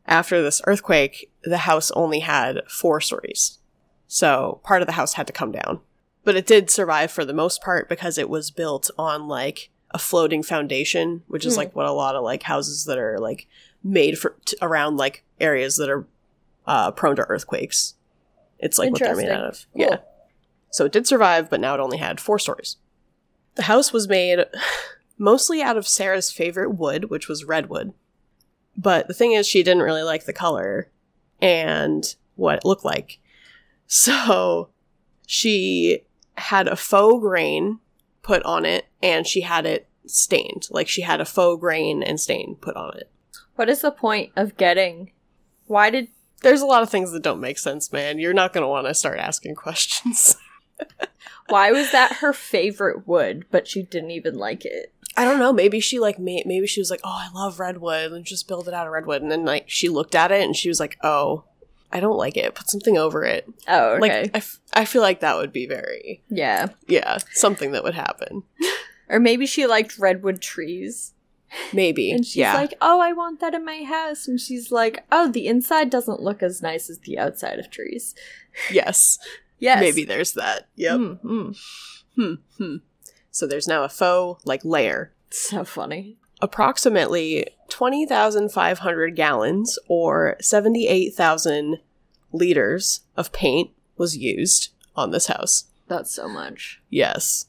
after 0.07 0.41
this 0.41 0.61
earthquake, 0.65 1.31
the 1.45 1.59
house 1.59 1.91
only 1.91 2.19
had 2.19 2.61
4 2.69 2.99
stories. 3.01 3.59
So 4.07 4.59
part 4.63 4.81
of 4.81 4.85
the 4.87 4.93
house 4.93 5.13
had 5.13 5.27
to 5.27 5.33
come 5.33 5.51
down. 5.51 5.79
But 6.23 6.35
it 6.35 6.47
did 6.47 6.69
survive 6.69 7.11
for 7.11 7.23
the 7.25 7.33
most 7.33 7.61
part 7.61 7.87
because 7.89 8.17
it 8.17 8.29
was 8.29 8.49
built 8.51 8.89
on 8.97 9.27
like 9.27 9.69
a 9.91 9.97
floating 9.99 10.41
foundation, 10.43 11.23
which 11.27 11.45
is 11.45 11.53
Hmm. 11.53 11.59
like 11.59 11.75
what 11.75 11.85
a 11.85 11.91
lot 11.91 12.15
of 12.15 12.23
like 12.23 12.43
houses 12.43 12.85
that 12.85 12.97
are 12.97 13.19
like 13.19 13.47
made 13.83 14.17
for 14.17 14.35
t- 14.45 14.57
around 14.61 14.97
like 14.97 15.23
areas 15.39 15.75
that 15.77 15.89
are 15.89 16.07
uh, 16.67 16.91
prone 16.91 17.15
to 17.15 17.21
earthquakes. 17.29 17.93
It's 18.59 18.79
like 18.79 18.91
what 18.91 18.99
they're 19.01 19.15
made 19.15 19.29
out 19.29 19.43
of. 19.45 19.65
Interesting. 19.75 19.81
Yeah. 19.81 19.97
So 20.71 20.85
it 20.85 20.91
did 20.91 21.05
survive, 21.07 21.49
but 21.49 21.59
now 21.59 21.75
it 21.75 21.79
only 21.79 21.97
had 21.97 22.19
four 22.19 22.39
stories. 22.39 22.77
The 23.55 23.63
house 23.63 23.93
was 23.93 24.09
made 24.09 24.39
mostly 25.17 25.61
out 25.61 25.77
of 25.77 25.87
Sarah's 25.87 26.31
favorite 26.31 26.71
wood, 26.71 27.09
which 27.09 27.27
was 27.27 27.45
redwood. 27.45 27.93
But 28.75 29.07
the 29.07 29.13
thing 29.13 29.31
is, 29.33 29.47
she 29.47 29.63
didn't 29.63 29.83
really 29.83 30.03
like 30.03 30.25
the 30.25 30.33
color 30.33 30.89
and 31.41 32.15
what 32.35 32.57
it 32.57 32.65
looked 32.65 32.85
like. 32.85 33.19
So 33.87 34.69
she 35.25 36.03
had 36.37 36.67
a 36.67 36.75
faux 36.75 37.21
grain 37.21 37.79
put 38.21 38.43
on 38.43 38.65
it 38.65 38.85
and 39.01 39.27
she 39.27 39.41
had 39.41 39.65
it 39.65 39.87
stained. 40.05 40.67
Like 40.71 40.87
she 40.87 41.01
had 41.01 41.21
a 41.21 41.25
faux 41.25 41.59
grain 41.59 42.03
and 42.03 42.19
stain 42.19 42.57
put 42.59 42.75
on 42.75 42.97
it. 42.97 43.09
What 43.55 43.69
is 43.69 43.81
the 43.81 43.91
point 43.91 44.31
of 44.35 44.57
getting 44.57 45.11
why 45.67 45.89
did 45.89 46.09
There's 46.41 46.61
a 46.61 46.65
lot 46.65 46.83
of 46.83 46.89
things 46.89 47.11
that 47.11 47.23
don't 47.23 47.39
make 47.39 47.57
sense, 47.57 47.91
man. 47.91 48.19
You're 48.19 48.33
not 48.33 48.53
going 48.53 48.63
to 48.63 48.67
want 48.67 48.87
to 48.87 48.93
start 48.93 49.19
asking 49.19 49.55
questions. 49.55 50.37
why 51.47 51.71
was 51.71 51.91
that 51.91 52.17
her 52.17 52.33
favorite 52.33 53.07
wood, 53.07 53.45
but 53.49 53.67
she 53.67 53.83
didn't 53.83 54.11
even 54.11 54.37
like 54.37 54.65
it? 54.65 54.93
I 55.17 55.23
don't 55.23 55.39
know. 55.39 55.53
Maybe 55.53 55.79
she 55.79 55.99
like 55.99 56.19
made, 56.19 56.45
maybe 56.45 56.67
she 56.67 56.81
was 56.81 56.91
like, 56.91 57.01
"Oh, 57.03 57.09
I 57.09 57.29
love 57.33 57.59
redwood, 57.59 58.11
and 58.11 58.25
just 58.25 58.47
build 58.47 58.67
it 58.67 58.73
out 58.73 58.87
of 58.87 58.93
redwood." 58.93 59.21
And 59.21 59.31
then 59.31 59.45
like 59.45 59.65
she 59.69 59.89
looked 59.89 60.15
at 60.15 60.31
it 60.31 60.43
and 60.43 60.55
she 60.55 60.67
was 60.69 60.79
like, 60.79 60.97
"Oh, 61.03 61.45
I 61.91 61.99
don't 61.99 62.17
like 62.17 62.35
it. 62.37 62.53
Put 62.55 62.69
something 62.69 62.97
over 62.97 63.23
it." 63.23 63.47
Oh, 63.67 63.91
okay. 63.91 63.99
Like 64.23 64.31
I, 64.33 64.37
f- 64.37 64.59
I 64.73 64.85
feel 64.85 65.01
like 65.01 65.21
that 65.21 65.37
would 65.37 65.53
be 65.53 65.65
very 65.67 66.21
yeah. 66.29 66.67
yeah 66.87 67.17
something 67.33 67.71
that 67.71 67.83
would 67.83 67.95
happen. 67.95 68.43
Or 69.07 69.19
maybe 69.19 69.45
she 69.45 69.67
liked 69.67 69.99
redwood 69.99 70.41
trees. 70.41 71.13
Maybe 71.71 72.09
And 72.11 72.25
she's 72.25 72.37
yeah. 72.37 72.55
like, 72.55 72.73
"Oh, 72.81 72.99
I 72.99 73.13
want 73.13 73.39
that 73.39 73.53
in 73.53 73.63
my 73.63 73.83
house." 73.83 74.27
And 74.27 74.39
she's 74.41 74.71
like, 74.71 75.05
"Oh, 75.11 75.29
the 75.31 75.45
inside 75.45 75.91
doesn't 75.91 76.21
look 76.23 76.41
as 76.41 76.63
nice 76.63 76.89
as 76.89 76.97
the 76.97 77.19
outside 77.19 77.59
of 77.59 77.69
trees." 77.69 78.15
yes, 78.71 79.19
Yes. 79.59 79.79
maybe 79.79 80.03
there's 80.05 80.31
that. 80.33 80.67
Yep. 80.75 80.97
Mm, 80.99 81.21
mm. 81.23 81.57
Hmm. 82.15 82.33
Hmm. 82.57 82.75
So 83.35 83.45
there's 83.45 83.67
now 83.67 83.83
a 83.83 83.89
faux 83.89 84.45
like 84.45 84.63
layer. 84.63 85.11
So 85.29 85.65
funny. 85.65 86.15
approximately 86.41 87.47
20,500 87.67 89.13
gallons 89.13 89.77
or 89.89 90.37
78,000 90.39 91.79
liters 92.31 93.01
of 93.17 93.33
paint 93.33 93.71
was 93.97 94.15
used 94.15 94.69
on 94.95 95.11
this 95.11 95.27
house. 95.27 95.65
That's 95.89 96.13
so 96.15 96.29
much. 96.29 96.81
Yes. 96.89 97.47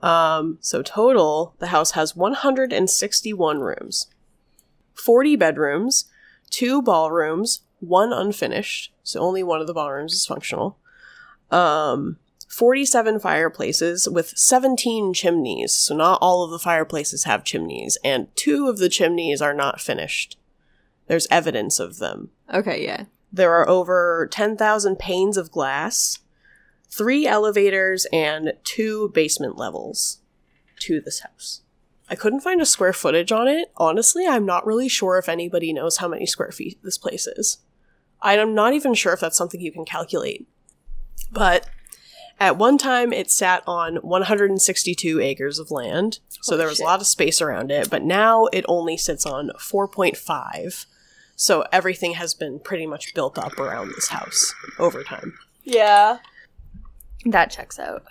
Um, 0.00 0.56
so 0.62 0.80
total, 0.80 1.54
the 1.58 1.66
house 1.68 1.90
has 1.90 2.16
161 2.16 3.60
rooms, 3.60 4.06
40 4.94 5.36
bedrooms, 5.36 6.06
two 6.48 6.80
ballrooms, 6.80 7.60
one 7.80 8.14
unfinished, 8.14 8.94
so 9.02 9.20
only 9.20 9.42
one 9.42 9.60
of 9.60 9.66
the 9.66 9.74
ballrooms 9.74 10.14
is 10.14 10.24
functional. 10.24 10.78
Um, 11.50 12.16
47 12.46 13.18
fireplaces 13.18 14.08
with 14.08 14.36
17 14.36 15.12
chimneys, 15.12 15.72
so 15.72 15.96
not 15.96 16.18
all 16.22 16.44
of 16.44 16.50
the 16.50 16.58
fireplaces 16.58 17.24
have 17.24 17.44
chimneys, 17.44 17.98
and 18.04 18.28
two 18.36 18.68
of 18.68 18.78
the 18.78 18.88
chimneys 18.88 19.42
are 19.42 19.54
not 19.54 19.80
finished. 19.80 20.38
There's 21.06 21.26
evidence 21.30 21.78
of 21.78 21.98
them. 21.98 22.30
Okay, 22.52 22.84
yeah. 22.84 23.04
There 23.32 23.52
are 23.52 23.68
over 23.68 24.28
10,000 24.30 24.96
panes 24.98 25.36
of 25.36 25.50
glass, 25.50 26.20
three 26.88 27.26
elevators, 27.26 28.06
and 28.12 28.54
two 28.64 29.10
basement 29.10 29.56
levels 29.56 30.18
to 30.80 31.00
this 31.00 31.20
house. 31.20 31.62
I 32.08 32.14
couldn't 32.14 32.40
find 32.40 32.60
a 32.60 32.66
square 32.66 32.92
footage 32.92 33.32
on 33.32 33.48
it. 33.48 33.72
Honestly, 33.76 34.26
I'm 34.26 34.46
not 34.46 34.66
really 34.66 34.88
sure 34.88 35.18
if 35.18 35.28
anybody 35.28 35.72
knows 35.72 35.96
how 35.96 36.06
many 36.06 36.24
square 36.26 36.52
feet 36.52 36.78
this 36.82 36.98
place 36.98 37.26
is. 37.26 37.58
I'm 38.22 38.54
not 38.54 38.72
even 38.72 38.94
sure 38.94 39.12
if 39.12 39.20
that's 39.20 39.36
something 39.36 39.60
you 39.60 39.72
can 39.72 39.84
calculate. 39.84 40.48
But 41.30 41.68
at 42.38 42.58
one 42.58 42.76
time, 42.76 43.12
it 43.12 43.30
sat 43.30 43.62
on 43.66 43.96
162 43.96 45.20
acres 45.20 45.58
of 45.58 45.70
land, 45.70 46.18
so 46.42 46.56
there 46.56 46.68
was 46.68 46.78
shit. 46.78 46.84
a 46.84 46.88
lot 46.88 47.00
of 47.00 47.06
space 47.06 47.40
around 47.40 47.70
it, 47.70 47.88
but 47.88 48.02
now 48.02 48.46
it 48.52 48.64
only 48.68 48.96
sits 48.96 49.24
on 49.24 49.50
4.5. 49.58 50.86
So 51.34 51.64
everything 51.72 52.14
has 52.14 52.34
been 52.34 52.58
pretty 52.58 52.86
much 52.86 53.14
built 53.14 53.38
up 53.38 53.58
around 53.58 53.88
this 53.88 54.08
house 54.08 54.54
over 54.78 55.02
time. 55.02 55.38
Yeah. 55.64 56.18
That 57.24 57.50
checks 57.50 57.78
out. 57.78 58.04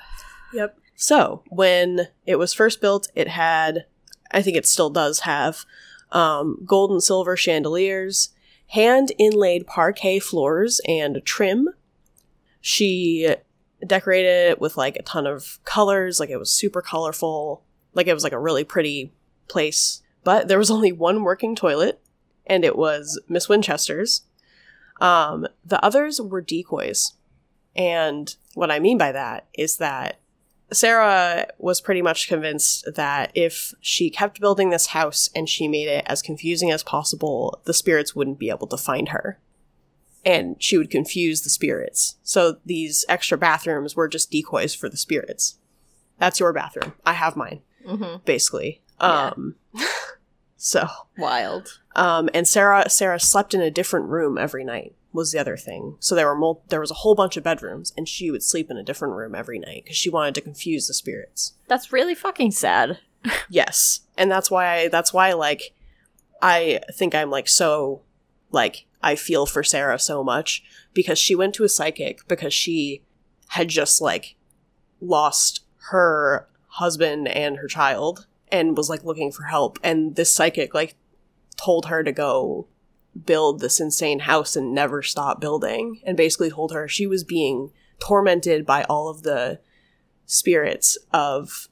Yep. 0.54 0.78
So 0.96 1.44
when 1.50 2.08
it 2.26 2.38
was 2.38 2.54
first 2.54 2.82
built, 2.82 3.10
it 3.16 3.28
had, 3.28 3.86
I 4.32 4.42
think 4.42 4.58
it 4.58 4.66
still 4.66 4.90
does 4.90 5.22
have, 5.22 5.66
um, 6.12 6.64
gold 6.66 6.92
and 6.92 7.04
silver 7.04 7.36
chandeliers, 7.38 8.30
hand 8.70 9.12
inlaid 9.20 9.68
parquet 9.68 10.20
floors, 10.20 10.82
and 10.88 11.22
trim. 11.26 11.70
She 12.62 13.36
decorated 13.88 14.52
it 14.52 14.62
with 14.62 14.78
like 14.78 14.96
a 14.96 15.04
ton 15.04 15.28
of 15.28 15.60
colors, 15.66 16.20
like 16.20 16.30
it 16.30 16.38
was 16.38 16.52
super 16.52 16.82
colorful, 16.82 17.64
like 17.94 18.08
it 18.08 18.14
was 18.14 18.24
like 18.24 18.34
a 18.34 18.40
really 18.40 18.64
pretty 18.64 19.12
place. 19.48 20.02
But 20.24 20.48
there 20.48 20.58
was 20.58 20.72
only 20.72 20.92
one 20.92 21.24
working 21.24 21.56
toilet, 21.56 22.02
and 22.46 22.64
it 22.64 22.78
was 22.78 23.20
Miss 23.28 23.50
Winchester's. 23.50 24.22
Um, 25.02 25.48
the 25.66 25.84
others 25.84 26.22
were 26.22 26.42
decoys. 26.42 27.14
And 27.76 28.34
what 28.54 28.72
I 28.72 28.80
mean 28.80 28.98
by 28.98 29.12
that 29.12 29.48
is 29.54 29.78
that 29.78 30.20
Sarah 30.72 31.48
was 31.58 31.82
pretty 31.82 32.02
much 32.02 32.28
convinced 32.28 32.88
that 32.96 33.32
if 33.36 33.74
she 33.82 34.10
kept 34.10 34.40
building 34.40 34.70
this 34.70 34.88
house 34.88 35.30
and 35.36 35.48
she 35.48 35.68
made 35.68 35.88
it 35.88 36.04
as 36.08 36.22
confusing 36.22 36.72
as 36.72 36.84
possible, 36.84 37.62
the 37.66 37.74
spirits 37.74 38.16
wouldn't 38.16 38.40
be 38.40 38.50
able 38.50 38.68
to 38.68 38.78
find 38.78 39.10
her. 39.10 39.40
And 40.26 40.56
she 40.62 40.78
would 40.78 40.90
confuse 40.90 41.42
the 41.42 41.50
spirits. 41.52 42.16
So 42.24 42.58
these 42.66 43.06
extra 43.08 43.38
bathrooms 43.38 43.96
were 43.96 44.08
just 44.08 44.32
decoys 44.32 44.74
for 44.74 44.90
the 44.90 44.98
spirits. 44.98 45.60
That's 46.18 46.40
your 46.40 46.52
bathroom. 46.52 46.94
I 47.06 47.14
have 47.14 47.36
mine, 47.36 47.62
Mm-hmm. 47.88 48.24
basically. 48.26 48.82
Yeah. 49.00 49.32
Um 49.36 49.56
so 50.58 50.88
Wild. 51.18 51.80
um, 51.96 52.30
and 52.34 52.48
Sarah 52.48 52.90
Sarah 52.90 53.20
slept 53.20 53.54
in 53.54 53.62
a 53.62 53.70
different 53.70 54.08
room 54.08 54.38
every 54.38 54.64
night 54.64 54.96
was 55.14 55.32
the 55.32 55.40
other 55.40 55.56
thing. 55.58 55.96
So 56.00 56.16
there 56.16 56.26
were 56.28 56.36
mul- 56.36 56.64
there 56.70 56.80
was 56.80 56.92
a 56.92 56.96
whole 56.96 57.16
bunch 57.16 57.38
of 57.38 57.44
bedrooms, 57.44 57.94
and 57.96 58.08
she 58.08 58.32
would 58.32 58.44
sleep 58.44 58.70
in 58.72 58.78
a 58.78 58.84
different 58.84 59.14
room 59.16 59.36
every 59.36 59.60
night 59.60 59.84
because 59.84 59.96
she 59.98 60.10
wanted 60.10 60.36
to 60.36 60.42
confuse 60.42 60.88
the 60.88 60.94
spirits. 60.94 61.54
That's 61.68 61.92
really 61.94 62.16
fucking 62.16 62.52
sad. 62.52 63.00
Yes, 63.50 64.02
and 64.18 64.30
that's 64.32 64.50
why 64.52 64.72
I, 64.74 64.88
that's 64.88 65.14
why 65.14 65.34
like 65.34 65.74
I 66.42 66.80
think 66.94 67.14
I'm 67.16 67.30
like 67.30 67.48
so 67.48 68.02
like 68.56 68.86
I 69.04 69.16
feel 69.16 69.46
for 69.46 69.64
Sarah 69.64 70.00
so 70.00 70.24
much 70.24 70.64
because 70.94 71.20
she 71.20 71.36
went 71.36 71.54
to 71.56 71.64
a 71.64 71.70
psychic 71.70 72.28
because 72.28 72.54
she 72.54 73.04
had 73.50 73.68
just 73.68 74.02
like 74.02 74.36
lost 75.00 75.62
her 75.90 76.48
husband 76.68 77.28
and 77.28 77.58
her 77.58 77.68
child 77.68 78.26
and 78.52 78.76
was 78.76 78.90
like 78.90 79.04
looking 79.04 79.32
for 79.32 79.44
help 79.44 79.78
and 79.84 80.16
this 80.16 80.34
psychic 80.34 80.74
like 80.74 80.96
told 81.56 81.86
her 81.86 82.04
to 82.04 82.12
go 82.12 82.68
build 83.26 83.60
this 83.60 83.80
insane 83.80 84.20
house 84.20 84.56
and 84.56 84.74
never 84.74 85.02
stop 85.02 85.40
building 85.40 86.02
and 86.04 86.18
basically 86.18 86.50
told 86.50 86.74
her 86.74 86.88
she 86.88 87.08
was 87.08 87.24
being 87.24 87.72
tormented 88.00 88.66
by 88.66 88.84
all 88.84 89.08
of 89.08 89.24
the 89.24 89.60
spirits 90.26 90.98
of 91.14 91.70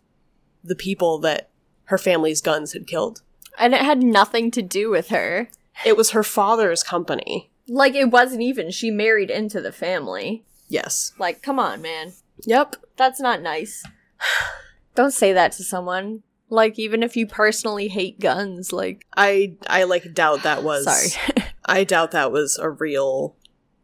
the 0.64 0.76
people 0.76 1.20
that 1.20 1.50
her 1.86 1.98
family's 1.98 2.42
guns 2.42 2.74
had 2.74 2.88
killed. 2.88 3.22
And 3.58 3.74
it 3.74 3.82
had 3.82 4.02
nothing 4.02 4.52
to 4.52 4.62
do 4.62 4.90
with 4.90 5.10
her. 5.10 5.50
It 5.86 5.98
was 5.98 6.12
her 6.12 6.24
father's 6.24 6.84
company. 6.84 7.50
Like, 7.68 7.96
it 7.96 8.12
wasn't 8.12 8.42
even. 8.42 8.72
She 8.72 8.92
married 8.92 9.30
into 9.30 9.62
the 9.62 9.72
family. 9.72 10.44
Yes. 10.68 11.14
Like, 11.18 11.42
come 11.42 11.60
on, 11.60 11.82
man. 11.82 12.14
Yep. 12.46 12.76
That's 12.98 13.20
not 13.20 13.42
nice. 13.42 13.84
Don't 14.96 15.14
say 15.14 15.34
that 15.34 15.52
to 15.54 15.64
someone. 15.64 16.24
Like, 16.50 16.78
even 16.78 17.02
if 17.04 17.16
you 17.18 17.26
personally 17.26 17.88
hate 17.88 18.20
guns, 18.20 18.72
like. 18.72 19.06
I 19.16 19.56
I 19.68 19.84
like 19.86 20.14
doubt 20.14 20.44
that 20.44 20.64
was 20.64 20.84
Sorry. 20.86 21.44
I 21.66 21.84
doubt 21.84 22.12
that 22.12 22.32
was 22.32 22.58
a 22.60 22.70
real 22.70 23.36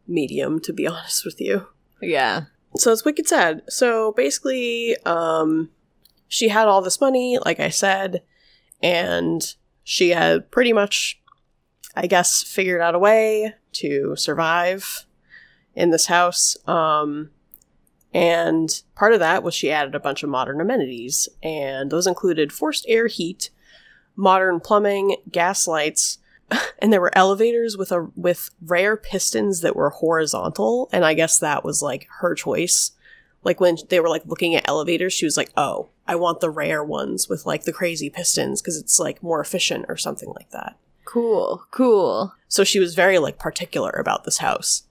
medium 0.07 0.59
to 0.59 0.73
be 0.73 0.87
honest 0.87 1.23
with 1.25 1.39
you. 1.39 1.67
yeah. 2.01 2.43
So 2.75 2.91
it's 2.91 3.05
wicked 3.05 3.27
sad. 3.27 3.61
So 3.69 4.11
basically 4.11 4.95
um 5.05 5.69
she 6.27 6.49
had 6.49 6.67
all 6.67 6.81
this 6.81 7.01
money 7.01 7.39
like 7.43 7.59
I 7.59 7.69
said 7.69 8.21
and 8.83 9.41
she 9.83 10.09
had 10.09 10.51
pretty 10.51 10.73
much 10.73 11.18
I 11.95 12.07
guess 12.07 12.43
figured 12.43 12.81
out 12.81 12.95
a 12.95 12.99
way 12.99 13.55
to 13.73 14.15
survive 14.15 15.05
in 15.75 15.91
this 15.91 16.07
house. 16.07 16.57
Um 16.67 17.31
and 18.13 18.81
part 18.95 19.13
of 19.13 19.19
that 19.19 19.43
was 19.43 19.53
she 19.53 19.71
added 19.71 19.93
a 19.93 19.99
bunch 19.99 20.23
of 20.23 20.29
modern 20.29 20.59
amenities 20.59 21.29
and 21.43 21.91
those 21.91 22.07
included 22.07 22.51
forced 22.51 22.85
air 22.87 23.07
heat 23.07 23.51
modern 24.15 24.59
plumbing 24.59 25.15
gas 25.31 25.67
lights 25.67 26.17
and 26.79 26.91
there 26.91 27.01
were 27.01 27.15
elevators 27.15 27.77
with 27.77 27.91
a 27.91 28.09
with 28.15 28.49
rare 28.61 28.97
pistons 28.97 29.61
that 29.61 29.75
were 29.75 29.91
horizontal 29.91 30.89
and 30.91 31.05
i 31.05 31.13
guess 31.13 31.39
that 31.39 31.63
was 31.63 31.81
like 31.81 32.07
her 32.19 32.35
choice. 32.35 32.91
Like 33.41 33.61
when 33.61 33.77
they 33.87 34.01
were 34.01 34.09
like 34.09 34.25
looking 34.25 34.55
at 34.55 34.67
elevators 34.67 35.13
she 35.13 35.25
was 35.25 35.37
like 35.37 35.51
oh 35.55 35.89
i 36.07 36.15
want 36.15 36.41
the 36.41 36.49
rare 36.49 36.83
ones 36.83 37.29
with 37.29 37.45
like 37.45 37.63
the 37.63 37.71
crazy 37.71 38.09
pistons 38.09 38.61
because 38.61 38.75
it's 38.75 38.99
like 38.99 39.23
more 39.23 39.39
efficient 39.39 39.85
or 39.87 39.95
something 39.95 40.29
like 40.35 40.49
that 40.49 40.75
Cool. 41.11 41.65
Cool. 41.71 42.33
so 42.47 42.63
she 42.63 42.79
was 42.79 42.95
very 42.95 43.19
like 43.19 43.39
particular 43.39 43.91
about 43.91 44.23
this 44.23 44.37
house 44.39 44.83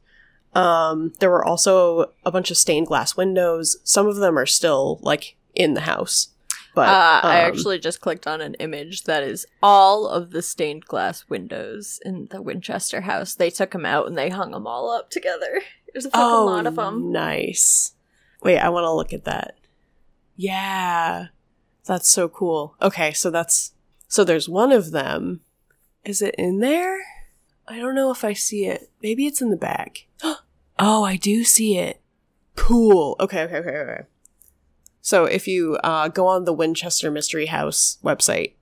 um 0.55 1.13
there 1.21 1.31
were 1.31 1.45
also 1.45 2.13
a 2.25 2.31
bunch 2.31 2.51
of 2.51 2.57
stained 2.57 2.87
glass 2.87 3.17
windows 3.17 3.77
some 3.85 4.07
of 4.07 4.17
them 4.17 4.39
are 4.39 4.47
still 4.47 4.99
like 5.03 5.37
in 5.55 5.75
the 5.75 5.83
house 5.83 6.31
but 6.75 6.89
uh, 6.89 7.21
I 7.25 7.43
um, 7.43 7.49
actually 7.49 7.81
just 7.81 8.01
clicked 8.01 8.29
on 8.29 8.41
an 8.41 8.55
image 8.55 9.03
that 9.05 9.25
is 9.25 9.47
all 9.65 10.07
of 10.07 10.31
the 10.31 10.43
stained 10.43 10.85
glass 10.85 11.29
windows 11.29 11.99
in 12.05 12.29
the 12.31 12.41
Winchester 12.41 13.01
house. 13.01 13.35
They 13.35 13.51
took 13.51 13.73
them 13.73 13.85
out 13.85 14.07
and 14.07 14.17
they 14.17 14.29
hung 14.29 14.53
them 14.53 14.65
all 14.69 14.89
up 14.91 15.11
together. 15.11 15.61
There's 15.93 16.05
a 16.05 16.11
fucking 16.11 16.25
oh, 16.25 16.47
lot 16.47 16.69
of 16.69 16.77
them. 16.77 17.11
Nice. 17.11 17.95
Wait, 18.43 18.59
I 18.59 18.69
want 18.69 18.85
to 18.85 18.93
look 18.93 19.13
at 19.13 19.25
that. 19.25 19.57
Yeah. 20.37 21.27
That's 21.85 22.09
so 22.09 22.29
cool. 22.29 22.77
Okay, 22.81 23.13
so 23.13 23.29
that's 23.31 23.73
so 24.07 24.23
there's 24.23 24.49
one 24.49 24.71
of 24.71 24.93
them. 24.93 25.41
Is 26.05 26.23
it 26.23 26.35
in 26.37 26.61
there? 26.61 26.99
I 27.67 27.79
don't 27.79 27.95
know 27.95 28.11
if 28.11 28.25
I 28.25 28.33
see 28.33 28.67
it. 28.67 28.91
Maybe 29.03 29.27
it's 29.27 29.43
in 29.43 29.51
the 29.51 29.57
back. 29.57 30.07
oh, 30.79 31.05
I 31.05 31.17
do 31.17 31.45
see 31.45 31.77
it. 31.77 32.01
Cool. 32.57 33.17
Okay, 33.21 33.43
okay, 33.43 33.57
okay, 33.59 33.71
okay. 33.71 34.03
So 35.01 35.25
if 35.25 35.47
you 35.47 35.77
uh, 35.85 36.09
go 36.09 36.27
on 36.27 36.45
the 36.45 36.53
Winchester 36.53 37.11
Mystery 37.11 37.47
House 37.47 37.99
website, 38.03 38.55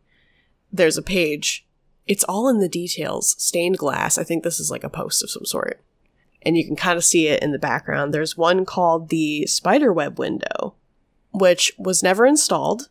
there's 0.72 0.98
a 0.98 1.02
page. 1.02 1.66
It's 2.06 2.24
all 2.24 2.48
in 2.48 2.58
the 2.58 2.68
details. 2.68 3.34
Stained 3.38 3.78
glass. 3.78 4.18
I 4.18 4.24
think 4.24 4.44
this 4.44 4.60
is 4.60 4.70
like 4.70 4.84
a 4.84 4.88
post 4.88 5.22
of 5.22 5.30
some 5.30 5.44
sort 5.44 5.82
and 6.46 6.56
you 6.56 6.64
can 6.64 6.76
kind 6.76 6.96
of 6.96 7.04
see 7.04 7.26
it 7.26 7.42
in 7.42 7.50
the 7.50 7.58
background. 7.58 8.14
There's 8.14 8.36
one 8.36 8.64
called 8.64 9.08
the 9.08 9.46
Spiderweb 9.48 10.16
window, 10.16 10.74
which 11.32 11.72
was 11.76 12.04
never 12.04 12.24
installed. 12.24 12.88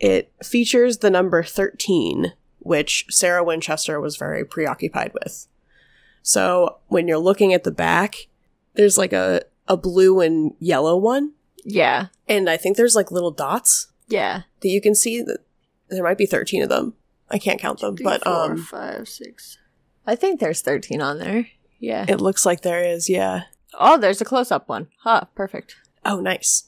It 0.00 0.32
features 0.42 0.98
the 0.98 1.08
number 1.08 1.44
13, 1.44 2.32
which 2.62 3.06
Sarah 3.10 3.44
Winchester 3.44 4.00
was 4.00 4.16
very 4.16 4.44
preoccupied 4.44 5.12
with. 5.14 5.46
So 6.22 6.78
when 6.88 7.08
you're 7.08 7.18
looking 7.18 7.52
at 7.52 7.64
the 7.64 7.70
back, 7.70 8.28
there's 8.74 8.96
like 8.96 9.12
a, 9.12 9.42
a 9.68 9.76
blue 9.76 10.20
and 10.20 10.54
yellow 10.58 10.96
one, 10.96 11.32
Yeah. 11.64 12.06
and 12.28 12.48
I 12.48 12.56
think 12.56 12.76
there's 12.76 12.94
like 12.96 13.10
little 13.10 13.30
dots 13.32 13.88
Yeah. 14.08 14.42
that 14.60 14.68
you 14.68 14.80
can 14.80 14.94
see 14.94 15.20
that 15.22 15.38
there 15.88 16.02
might 16.04 16.18
be 16.18 16.26
13 16.26 16.62
of 16.62 16.68
them. 16.68 16.94
I 17.30 17.38
can't 17.38 17.60
count 17.60 17.80
them, 17.80 17.96
Three, 17.96 18.04
but 18.04 18.22
four, 18.24 18.32
um, 18.52 18.58
five, 18.58 19.08
six. 19.08 19.58
I 20.06 20.14
think 20.16 20.38
there's 20.40 20.60
13 20.62 21.00
on 21.00 21.18
there. 21.18 21.48
Yeah. 21.78 22.04
it 22.08 22.20
looks 22.20 22.46
like 22.46 22.62
there 22.62 22.82
is. 22.84 23.08
Yeah. 23.08 23.42
oh, 23.78 23.98
there's 23.98 24.20
a 24.20 24.24
close 24.24 24.50
up 24.52 24.68
one. 24.68 24.88
Huh, 25.00 25.24
perfect. 25.34 25.76
Oh, 26.04 26.20
nice. 26.20 26.64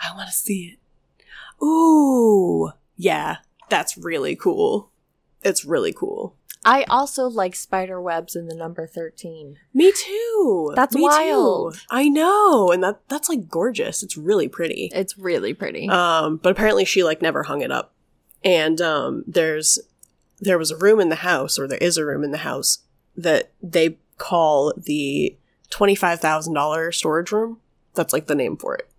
I 0.00 0.14
want 0.14 0.28
to 0.28 0.34
see 0.34 0.74
it. 0.74 1.64
Ooh, 1.64 2.70
yeah, 2.96 3.36
that's 3.68 3.96
really 3.96 4.36
cool. 4.36 4.90
It's 5.42 5.64
really 5.64 5.92
cool. 5.92 6.36
I 6.64 6.82
also 6.84 7.28
like 7.28 7.54
spider 7.54 8.00
webs 8.00 8.34
in 8.34 8.48
the 8.48 8.54
number 8.56 8.88
13. 8.88 9.56
Me 9.72 9.92
too. 9.92 10.72
That's 10.74 10.96
Me 10.96 11.02
too. 11.02 11.06
wild. 11.06 11.80
I 11.90 12.08
know, 12.08 12.72
and 12.72 12.82
that 12.82 13.00
that's 13.08 13.28
like 13.28 13.48
gorgeous. 13.48 14.02
It's 14.02 14.16
really 14.16 14.48
pretty. 14.48 14.90
It's 14.92 15.16
really 15.16 15.54
pretty. 15.54 15.88
Um, 15.88 16.38
but 16.38 16.50
apparently 16.50 16.84
she 16.84 17.04
like 17.04 17.22
never 17.22 17.44
hung 17.44 17.60
it 17.62 17.70
up. 17.70 17.94
And 18.42 18.80
um, 18.80 19.22
there's 19.28 19.78
there 20.40 20.58
was 20.58 20.72
a 20.72 20.76
room 20.76 20.98
in 20.98 21.08
the 21.08 21.16
house, 21.16 21.56
or 21.56 21.68
there 21.68 21.78
is 21.78 21.96
a 21.96 22.04
room 22.04 22.24
in 22.24 22.32
the 22.32 22.38
house 22.38 22.80
that 23.16 23.52
they 23.62 23.98
call 24.18 24.72
the 24.76 25.36
twenty 25.70 25.94
five 25.94 26.18
thousand 26.20 26.54
dollar 26.54 26.90
storage 26.90 27.30
room. 27.30 27.60
That's 27.94 28.12
like 28.12 28.26
the 28.26 28.34
name 28.34 28.56
for 28.56 28.74
it, 28.74 28.90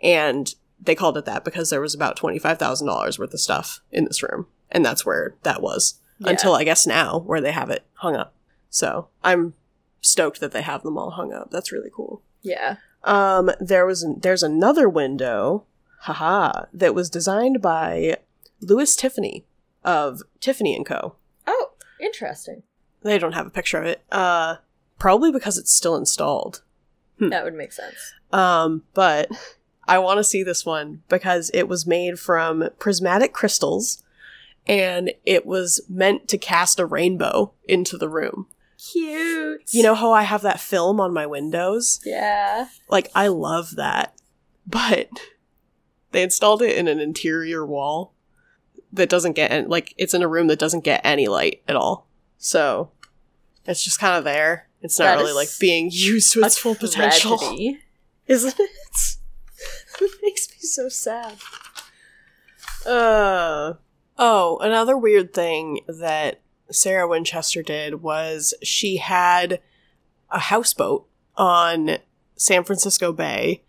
and 0.00 0.54
they 0.80 0.94
called 0.94 1.16
it 1.16 1.24
that 1.24 1.44
because 1.44 1.70
there 1.70 1.80
was 1.80 1.94
about 1.94 2.16
twenty 2.16 2.38
five 2.38 2.58
thousand 2.58 2.86
dollars 2.86 3.18
worth 3.18 3.34
of 3.34 3.40
stuff 3.40 3.80
in 3.90 4.04
this 4.04 4.22
room, 4.22 4.46
and 4.70 4.84
that's 4.84 5.04
where 5.04 5.34
that 5.42 5.60
was 5.62 6.00
Yeah. 6.18 6.30
until 6.30 6.54
I 6.54 6.64
guess 6.64 6.86
now 6.86 7.18
where 7.20 7.40
they 7.40 7.52
have 7.52 7.70
it 7.70 7.84
hung 7.94 8.16
up. 8.16 8.34
So 8.70 9.08
I'm 9.24 9.54
stoked 10.00 10.40
that 10.40 10.52
they 10.52 10.62
have 10.62 10.82
them 10.82 10.96
all 10.98 11.10
hung 11.10 11.32
up. 11.32 11.50
That's 11.50 11.72
really 11.72 11.90
cool. 11.94 12.22
yeah. 12.42 12.76
Um, 13.04 13.50
there 13.60 13.86
was 13.86 14.04
there's 14.20 14.42
another 14.42 14.88
window, 14.88 15.64
haha, 16.00 16.64
that 16.72 16.94
was 16.96 17.08
designed 17.08 17.62
by 17.62 18.16
Louis 18.60 18.94
Tiffany 18.96 19.44
of 19.84 20.20
Tiffany 20.40 20.74
and 20.74 20.84
Co. 20.84 21.14
Oh, 21.46 21.70
interesting. 22.00 22.64
They 23.02 23.16
don't 23.18 23.32
have 23.34 23.46
a 23.46 23.50
picture 23.50 23.78
of 23.78 23.86
it. 23.86 24.02
Uh, 24.10 24.56
probably 24.98 25.30
because 25.30 25.58
it's 25.58 25.72
still 25.72 25.94
installed. 25.96 26.62
Hmm. 27.20 27.28
That 27.28 27.44
would 27.44 27.54
make 27.54 27.72
sense. 27.72 27.94
Um, 28.32 28.82
but 28.94 29.30
I 29.88 29.98
want 29.98 30.18
to 30.18 30.24
see 30.24 30.42
this 30.42 30.64
one 30.66 31.02
because 31.08 31.50
it 31.54 31.66
was 31.68 31.86
made 31.86 32.18
from 32.20 32.68
prismatic 32.78 33.32
crystals, 33.32 34.02
and 34.66 35.12
it 35.24 35.46
was 35.46 35.80
meant 35.88 36.28
to 36.28 36.38
cast 36.38 36.78
a 36.78 36.86
rainbow 36.86 37.52
into 37.66 37.96
the 37.96 38.08
room. 38.08 38.46
Cute. 38.92 39.62
You 39.72 39.82
know 39.82 39.94
how 39.94 40.12
I 40.12 40.22
have 40.22 40.42
that 40.42 40.60
film 40.60 41.00
on 41.00 41.12
my 41.12 41.26
windows? 41.26 42.00
Yeah. 42.04 42.68
Like, 42.88 43.10
I 43.14 43.26
love 43.28 43.74
that. 43.76 44.14
But 44.66 45.08
they 46.12 46.22
installed 46.22 46.62
it 46.62 46.76
in 46.76 46.86
an 46.86 47.00
interior 47.00 47.64
wall 47.66 48.12
that 48.92 49.08
doesn't 49.08 49.32
get, 49.32 49.68
like, 49.68 49.94
it's 49.96 50.14
in 50.14 50.22
a 50.22 50.28
room 50.28 50.46
that 50.48 50.58
doesn't 50.58 50.84
get 50.84 51.00
any 51.02 51.26
light 51.26 51.62
at 51.66 51.74
all. 51.76 52.06
So, 52.36 52.90
it's 53.64 53.82
just 53.82 53.98
kind 53.98 54.16
of 54.16 54.24
there. 54.24 54.68
It's 54.80 54.98
not 54.98 55.06
That 55.16 55.22
really, 55.22 55.32
like, 55.32 55.48
being 55.58 55.88
used 55.92 56.32
to 56.34 56.40
its 56.42 56.56
full 56.58 56.74
potential. 56.76 57.38
tragedy. 57.38 57.80
Isn't 58.26 58.54
it? 58.60 58.70
it 60.00 60.12
makes 60.22 60.48
me 60.50 60.56
so 60.60 60.88
sad. 60.88 61.36
Uh, 62.86 63.74
oh, 64.18 64.58
another 64.58 64.96
weird 64.96 65.34
thing 65.34 65.80
that 65.88 66.40
Sarah 66.70 67.08
Winchester 67.08 67.62
did 67.62 68.02
was 68.02 68.54
she 68.62 68.98
had 68.98 69.60
a 70.30 70.38
houseboat 70.38 71.06
on 71.36 71.98
San 72.36 72.64
Francisco 72.64 73.12
Bay, 73.12 73.62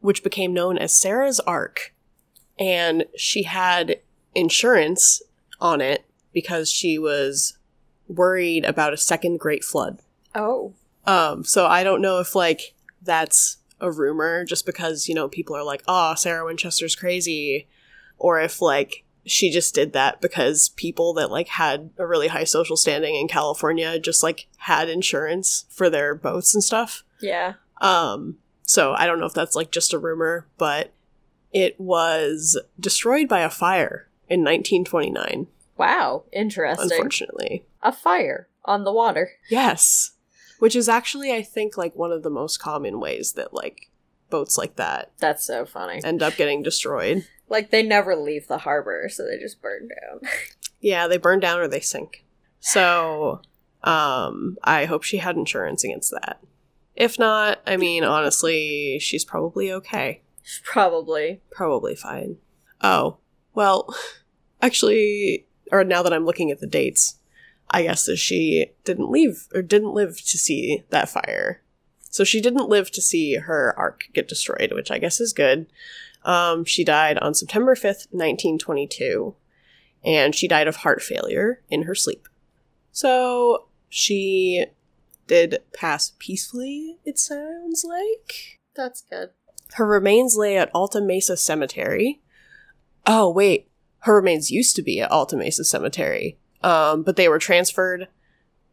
which 0.00 0.22
became 0.22 0.54
known 0.54 0.78
as 0.78 0.98
Sarah's 0.98 1.40
Ark. 1.40 1.92
And 2.58 3.04
she 3.16 3.42
had 3.42 4.00
insurance 4.34 5.22
on 5.60 5.80
it 5.80 6.04
because 6.32 6.70
she 6.70 6.98
was 6.98 7.58
worried 8.08 8.64
about 8.64 8.92
a 8.92 8.98
second 8.98 9.40
Great 9.40 9.64
Flood. 9.64 9.98
Oh. 10.34 10.74
Um, 11.06 11.44
so 11.44 11.66
I 11.66 11.84
don't 11.84 12.02
know 12.02 12.20
if 12.20 12.34
like 12.34 12.74
that's 13.02 13.58
a 13.80 13.90
rumor 13.90 14.44
just 14.44 14.66
because, 14.66 15.08
you 15.08 15.14
know, 15.14 15.28
people 15.28 15.54
are 15.56 15.64
like, 15.64 15.82
oh, 15.86 16.14
Sarah 16.14 16.44
Winchester's 16.44 16.96
crazy. 16.96 17.68
Or 18.18 18.40
if 18.40 18.62
like 18.62 19.04
she 19.24 19.50
just 19.50 19.74
did 19.74 19.92
that 19.92 20.20
because 20.20 20.68
people 20.70 21.12
that 21.14 21.30
like 21.30 21.48
had 21.48 21.90
a 21.98 22.06
really 22.06 22.28
high 22.28 22.44
social 22.44 22.76
standing 22.76 23.14
in 23.16 23.28
California 23.28 23.98
just 23.98 24.22
like 24.22 24.46
had 24.58 24.88
insurance 24.88 25.66
for 25.68 25.90
their 25.90 26.14
boats 26.14 26.54
and 26.54 26.62
stuff. 26.62 27.02
Yeah. 27.20 27.54
Um, 27.80 28.38
so 28.62 28.94
I 28.96 29.06
don't 29.06 29.18
know 29.20 29.26
if 29.26 29.34
that's 29.34 29.56
like 29.56 29.70
just 29.72 29.92
a 29.92 29.98
rumor, 29.98 30.46
but 30.58 30.92
it 31.52 31.78
was 31.80 32.58
destroyed 32.78 33.28
by 33.28 33.40
a 33.40 33.50
fire 33.50 34.08
in 34.28 34.40
1929, 34.40 35.46
Wow. 35.76 36.24
Interesting. 36.32 36.90
unfortunately. 36.90 37.64
A 37.82 37.92
fire 37.92 38.48
on 38.64 38.84
the 38.84 38.92
water. 38.92 39.32
Yes. 39.50 40.12
Which 40.58 40.74
is 40.76 40.88
actually, 40.88 41.32
I 41.32 41.42
think, 41.42 41.76
like 41.76 41.94
one 41.94 42.12
of 42.12 42.22
the 42.22 42.30
most 42.30 42.58
common 42.58 42.98
ways 43.00 43.32
that 43.34 43.52
like 43.52 43.90
boats 44.30 44.58
like 44.58 44.76
that 44.76 45.12
That's 45.18 45.46
so 45.46 45.64
funny. 45.64 46.00
end 46.02 46.22
up 46.22 46.36
getting 46.36 46.62
destroyed. 46.62 47.26
Like 47.48 47.70
they 47.70 47.82
never 47.82 48.16
leave 48.16 48.48
the 48.48 48.58
harbor, 48.58 49.08
so 49.08 49.24
they 49.24 49.38
just 49.38 49.62
burn 49.62 49.88
down. 49.88 50.30
Yeah, 50.80 51.06
they 51.08 51.16
burn 51.16 51.40
down 51.40 51.58
or 51.60 51.68
they 51.68 51.80
sink. 51.80 52.24
So, 52.60 53.40
um, 53.82 54.56
I 54.64 54.84
hope 54.84 55.02
she 55.04 55.18
had 55.18 55.36
insurance 55.36 55.84
against 55.84 56.10
that. 56.10 56.40
If 56.94 57.18
not, 57.18 57.60
I 57.66 57.76
mean, 57.76 58.04
honestly, 58.04 58.98
she's 59.00 59.24
probably 59.24 59.70
okay. 59.72 60.22
Probably. 60.64 61.40
Probably 61.50 61.94
fine. 61.94 62.38
Oh, 62.80 63.18
well, 63.54 63.94
actually, 64.62 65.46
or 65.70 65.84
now 65.84 66.02
that 66.02 66.12
I'm 66.12 66.24
looking 66.24 66.50
at 66.50 66.60
the 66.60 66.66
dates, 66.66 67.18
I 67.70 67.82
guess 67.82 68.06
that 68.06 68.16
she 68.16 68.72
didn't 68.84 69.10
leave 69.10 69.48
or 69.54 69.62
didn't 69.62 69.94
live 69.94 70.16
to 70.16 70.38
see 70.38 70.84
that 70.90 71.08
fire. 71.08 71.62
So 72.10 72.24
she 72.24 72.40
didn't 72.40 72.68
live 72.68 72.90
to 72.92 73.02
see 73.02 73.34
her 73.34 73.74
ark 73.76 74.04
get 74.14 74.28
destroyed, 74.28 74.72
which 74.72 74.90
I 74.90 74.98
guess 74.98 75.20
is 75.20 75.32
good. 75.32 75.66
Um, 76.24 76.64
she 76.64 76.84
died 76.84 77.18
on 77.18 77.34
September 77.34 77.74
5th, 77.74 78.08
1922, 78.10 79.34
and 80.04 80.34
she 80.34 80.48
died 80.48 80.66
of 80.66 80.76
heart 80.76 81.02
failure 81.02 81.62
in 81.68 81.82
her 81.82 81.94
sleep. 81.94 82.28
So 82.90 83.66
she 83.88 84.64
did 85.26 85.58
pass 85.72 86.14
peacefully, 86.18 86.98
it 87.04 87.18
sounds 87.18 87.84
like. 87.84 88.60
That's 88.74 89.02
good. 89.02 89.30
Her 89.74 89.86
remains 89.86 90.36
lay 90.36 90.56
at 90.56 90.70
Alta 90.72 91.00
Mesa 91.00 91.36
Cemetery. 91.36 92.22
Oh, 93.06 93.30
wait. 93.30 93.68
Her 94.00 94.14
remains 94.14 94.50
used 94.50 94.76
to 94.76 94.82
be 94.82 95.00
at 95.00 95.10
Alta 95.10 95.36
Mesa 95.36 95.64
Cemetery. 95.64 96.38
Um, 96.66 97.02
but 97.04 97.16
they 97.16 97.28
were 97.28 97.38
transferred 97.38 98.08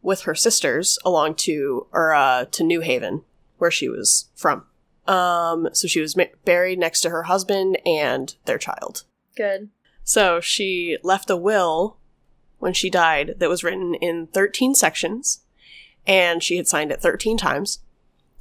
with 0.02 0.22
her 0.22 0.34
sisters 0.34 0.98
along 1.04 1.36
to, 1.36 1.86
or, 1.92 2.12
uh, 2.12 2.44
to 2.46 2.64
New 2.64 2.80
Haven, 2.80 3.22
where 3.58 3.70
she 3.70 3.88
was 3.88 4.28
from. 4.34 4.64
Um, 5.06 5.68
so 5.72 5.86
she 5.86 6.00
was 6.00 6.16
ma- 6.16 6.24
buried 6.44 6.78
next 6.78 7.02
to 7.02 7.10
her 7.10 7.24
husband 7.24 7.78
and 7.86 8.34
their 8.46 8.58
child. 8.58 9.04
Good. 9.36 9.68
So 10.02 10.40
she 10.40 10.98
left 11.02 11.30
a 11.30 11.36
will 11.36 11.98
when 12.58 12.72
she 12.72 12.90
died 12.90 13.36
that 13.38 13.48
was 13.48 13.62
written 13.62 13.94
in 13.94 14.26
13 14.28 14.74
sections, 14.74 15.44
and 16.06 16.42
she 16.42 16.56
had 16.56 16.66
signed 16.66 16.90
it 16.90 17.00
13 17.00 17.36
times, 17.36 17.78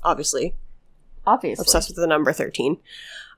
obviously, 0.03 0.55
Obviously. 1.27 1.61
obsessed 1.61 1.89
with 1.89 1.97
the 1.97 2.07
number 2.07 2.33
13. 2.33 2.77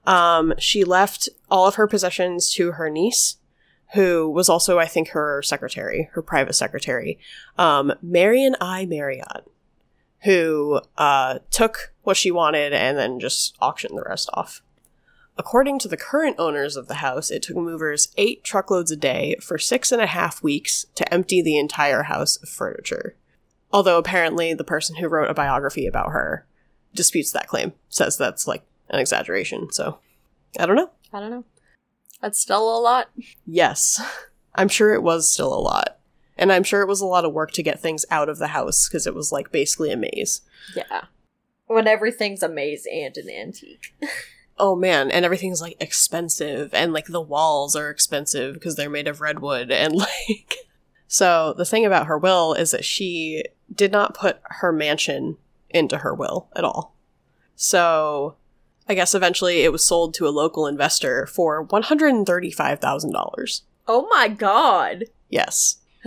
Um, 0.07 0.53
she 0.59 0.83
left 0.83 1.27
all 1.51 1.67
of 1.67 1.75
her 1.75 1.87
possessions 1.87 2.51
to 2.53 2.73
her 2.73 2.89
niece, 2.89 3.37
who 3.95 4.29
was 4.29 4.49
also, 4.49 4.77
I 4.77 4.85
think, 4.85 5.09
her 5.09 5.41
secretary, 5.41 6.09
her 6.13 6.21
private 6.21 6.53
secretary, 6.53 7.17
um, 7.57 7.93
Marion 8.01 8.55
I. 8.61 8.85
Marriott, 8.85 9.49
who 10.23 10.81
uh, 10.97 11.39
took 11.49 11.93
what 12.03 12.17
she 12.17 12.29
wanted 12.29 12.73
and 12.73 12.97
then 12.97 13.19
just 13.19 13.55
auctioned 13.61 13.97
the 13.97 14.03
rest 14.03 14.29
off. 14.33 14.61
According 15.37 15.79
to 15.79 15.87
the 15.87 15.97
current 15.97 16.37
owners 16.39 16.75
of 16.75 16.87
the 16.87 16.95
house, 16.95 17.29
it 17.29 17.41
took 17.43 17.57
movers 17.57 18.09
eight 18.17 18.43
truckloads 18.43 18.91
a 18.91 18.95
day 18.95 19.35
for 19.41 19.57
six 19.57 19.91
and 19.91 20.01
a 20.01 20.07
half 20.07 20.43
weeks 20.43 20.85
to 20.95 21.13
empty 21.13 21.41
the 21.41 21.57
entire 21.57 22.03
house 22.03 22.37
of 22.37 22.49
furniture. 22.49 23.15
Although 23.71 23.97
apparently 23.97 24.53
the 24.53 24.63
person 24.63 24.97
who 24.97 25.07
wrote 25.07 25.29
a 25.29 25.33
biography 25.33 25.87
about 25.87 26.11
her 26.11 26.45
disputes 26.93 27.31
that 27.31 27.47
claim, 27.47 27.73
says 27.89 28.17
that's 28.17 28.47
like 28.47 28.63
an 28.89 28.99
exaggeration. 28.99 29.71
So 29.71 29.99
I 30.57 30.65
don't 30.65 30.77
know. 30.77 30.91
I 31.11 31.19
don't 31.19 31.31
know. 31.31 31.43
That's 32.21 32.39
still 32.39 32.77
a 32.77 32.79
lot. 32.79 33.09
Yes, 33.45 34.01
I'm 34.55 34.69
sure 34.69 34.93
it 34.93 35.03
was 35.03 35.29
still 35.29 35.53
a 35.53 35.59
lot. 35.59 35.99
And 36.37 36.51
I'm 36.51 36.63
sure 36.63 36.81
it 36.81 36.87
was 36.87 36.99
a 36.99 37.05
lot 37.05 37.23
of 37.23 37.31
work 37.31 37.51
to 37.53 37.63
get 37.63 37.79
things 37.79 38.05
out 38.11 38.27
of 38.27 38.39
the 38.39 38.47
house 38.47 38.89
because 38.89 39.07
it 39.07 39.15
was 39.15 39.31
like 39.31 39.51
basically 39.51 39.91
a 39.91 39.97
maze. 39.97 40.41
Yeah. 40.75 41.05
When 41.67 41.87
everything's 41.87 42.43
a 42.43 42.49
maze 42.49 42.85
and 42.91 43.15
an 43.17 43.29
antique. 43.29 43.93
Oh 44.57 44.73
man, 44.73 45.11
and 45.11 45.25
everything's 45.25 45.61
like 45.61 45.75
expensive 45.81 46.73
and 46.73 46.93
like 46.93 47.07
the 47.07 47.19
walls 47.19 47.75
are 47.75 47.89
expensive 47.89 48.53
because 48.53 48.77
they're 48.77 48.89
made 48.89 49.09
of 49.09 49.19
redwood 49.19 49.69
and 49.69 49.93
like 49.95 50.55
So 51.07 51.53
the 51.57 51.65
thing 51.65 51.85
about 51.85 52.07
her 52.07 52.17
will 52.17 52.53
is 52.53 52.71
that 52.71 52.85
she 52.85 53.43
did 53.73 53.91
not 53.91 54.15
put 54.15 54.39
her 54.43 54.71
mansion 54.71 55.37
into 55.69 55.99
her 55.99 56.13
will 56.13 56.47
at 56.55 56.63
all. 56.63 56.95
So 57.55 58.35
I 58.87 58.93
guess 58.93 59.15
eventually 59.15 59.61
it 59.63 59.71
was 59.71 59.85
sold 59.85 60.13
to 60.15 60.27
a 60.27 60.29
local 60.29 60.67
investor 60.67 61.25
for 61.27 61.65
$135,000. 61.65 63.61
Oh 63.87 64.07
my 64.09 64.27
god. 64.27 65.05
Yes. 65.29 65.77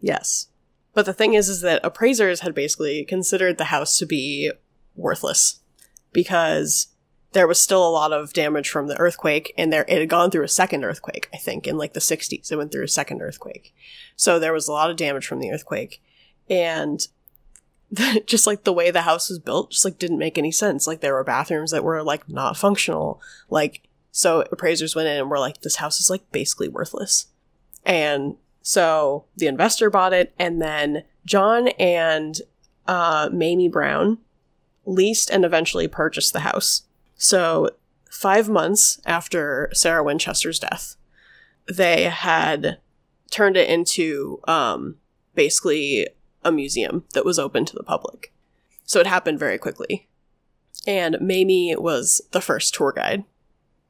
yes. 0.00 0.48
But 0.94 1.06
the 1.06 1.12
thing 1.12 1.34
is, 1.34 1.48
is 1.48 1.60
that 1.62 1.80
appraisers 1.84 2.40
had 2.40 2.54
basically 2.54 3.04
considered 3.04 3.58
the 3.58 3.64
house 3.64 3.96
to 3.98 4.06
be 4.06 4.50
worthless 4.96 5.60
because 6.12 6.88
there 7.32 7.46
was 7.46 7.60
still 7.60 7.86
a 7.86 7.90
lot 7.90 8.12
of 8.12 8.32
damage 8.32 8.68
from 8.68 8.88
the 8.88 8.98
earthquake 8.98 9.54
and 9.56 9.72
there 9.72 9.84
it 9.88 10.00
had 10.00 10.08
gone 10.08 10.30
through 10.30 10.44
a 10.44 10.48
second 10.48 10.84
earthquake 10.84 11.28
i 11.32 11.36
think 11.36 11.66
in 11.66 11.78
like 11.78 11.92
the 11.92 12.00
60s 12.00 12.50
it 12.50 12.56
went 12.56 12.72
through 12.72 12.84
a 12.84 12.88
second 12.88 13.22
earthquake 13.22 13.72
so 14.16 14.38
there 14.38 14.52
was 14.52 14.66
a 14.68 14.72
lot 14.72 14.90
of 14.90 14.96
damage 14.96 15.26
from 15.26 15.38
the 15.38 15.50
earthquake 15.50 16.02
and 16.48 17.08
just 18.26 18.46
like 18.46 18.64
the 18.64 18.72
way 18.72 18.90
the 18.90 19.02
house 19.02 19.28
was 19.28 19.38
built 19.38 19.70
just 19.70 19.84
like 19.84 19.98
didn't 19.98 20.18
make 20.18 20.38
any 20.38 20.52
sense. 20.52 20.86
Like 20.86 21.00
there 21.00 21.14
were 21.14 21.24
bathrooms 21.24 21.70
that 21.70 21.84
were 21.84 22.02
like 22.02 22.28
not 22.28 22.56
functional. 22.56 23.20
Like 23.48 23.82
so 24.12 24.44
appraisers 24.52 24.94
went 24.94 25.08
in 25.08 25.18
and 25.18 25.30
were 25.30 25.38
like 25.38 25.60
this 25.62 25.76
house 25.76 26.00
is 26.00 26.10
like 26.10 26.30
basically 26.32 26.68
worthless. 26.68 27.26
And 27.84 28.36
so 28.62 29.24
the 29.36 29.46
investor 29.46 29.90
bought 29.90 30.12
it 30.12 30.34
and 30.38 30.60
then 30.60 31.02
john 31.24 31.68
and 31.78 32.42
uh 32.86 33.30
mamie 33.32 33.68
brown 33.68 34.18
leased 34.90 35.30
and 35.30 35.44
eventually 35.44 35.88
purchased 35.88 36.32
the 36.32 36.40
house. 36.40 36.82
So, 37.16 37.70
five 38.10 38.48
months 38.48 39.00
after 39.06 39.70
Sarah 39.72 40.02
Winchester's 40.02 40.58
death, 40.58 40.96
they 41.68 42.04
had 42.04 42.78
turned 43.30 43.56
it 43.56 43.68
into 43.68 44.40
um, 44.48 44.96
basically 45.34 46.08
a 46.44 46.52
museum 46.52 47.04
that 47.14 47.24
was 47.24 47.38
open 47.38 47.64
to 47.66 47.76
the 47.76 47.82
public. 47.82 48.32
So, 48.84 49.00
it 49.00 49.06
happened 49.06 49.38
very 49.38 49.58
quickly. 49.58 50.08
And 50.86 51.18
Mamie 51.20 51.76
was 51.76 52.22
the 52.32 52.40
first 52.40 52.74
tour 52.74 52.92
guide 52.92 53.24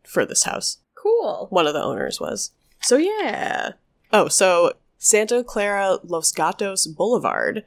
for 0.02 0.26
this 0.26 0.44
house. 0.44 0.78
Cool. 0.94 1.46
One 1.50 1.66
of 1.66 1.74
the 1.74 1.82
owners 1.82 2.20
was. 2.20 2.50
So, 2.82 2.96
yeah. 2.96 3.72
Oh, 4.12 4.28
so 4.28 4.74
Santa 4.98 5.44
Clara 5.44 5.98
Los 6.02 6.32
Gatos 6.32 6.86
Boulevard 6.86 7.64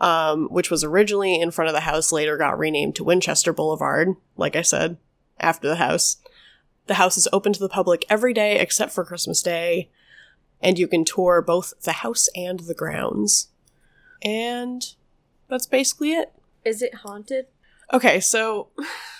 um, 0.00 0.48
which 0.48 0.70
was 0.70 0.84
originally 0.84 1.40
in 1.40 1.50
front 1.50 1.68
of 1.68 1.74
the 1.74 1.80
house, 1.80 2.12
later 2.12 2.36
got 2.36 2.58
renamed 2.58 2.94
to 2.96 3.04
Winchester 3.04 3.52
Boulevard, 3.52 4.16
like 4.36 4.56
I 4.56 4.62
said 4.62 4.96
after 5.38 5.68
the 5.68 5.76
house. 5.76 6.16
The 6.86 6.94
house 6.94 7.16
is 7.16 7.28
open 7.32 7.52
to 7.52 7.60
the 7.60 7.68
public 7.68 8.04
every 8.08 8.32
day 8.32 8.58
except 8.58 8.92
for 8.92 9.04
Christmas 9.04 9.42
Day, 9.42 9.90
and 10.60 10.78
you 10.78 10.86
can 10.86 11.04
tour 11.04 11.42
both 11.42 11.74
the 11.82 11.92
house 11.92 12.28
and 12.36 12.60
the 12.60 12.74
grounds. 12.74 13.48
And 14.26 14.84
that's 15.48 15.66
basically 15.66 16.12
it. 16.12 16.32
Is 16.64 16.82
it 16.82 16.96
haunted? 16.96 17.46
Okay, 17.92 18.18
so 18.18 18.70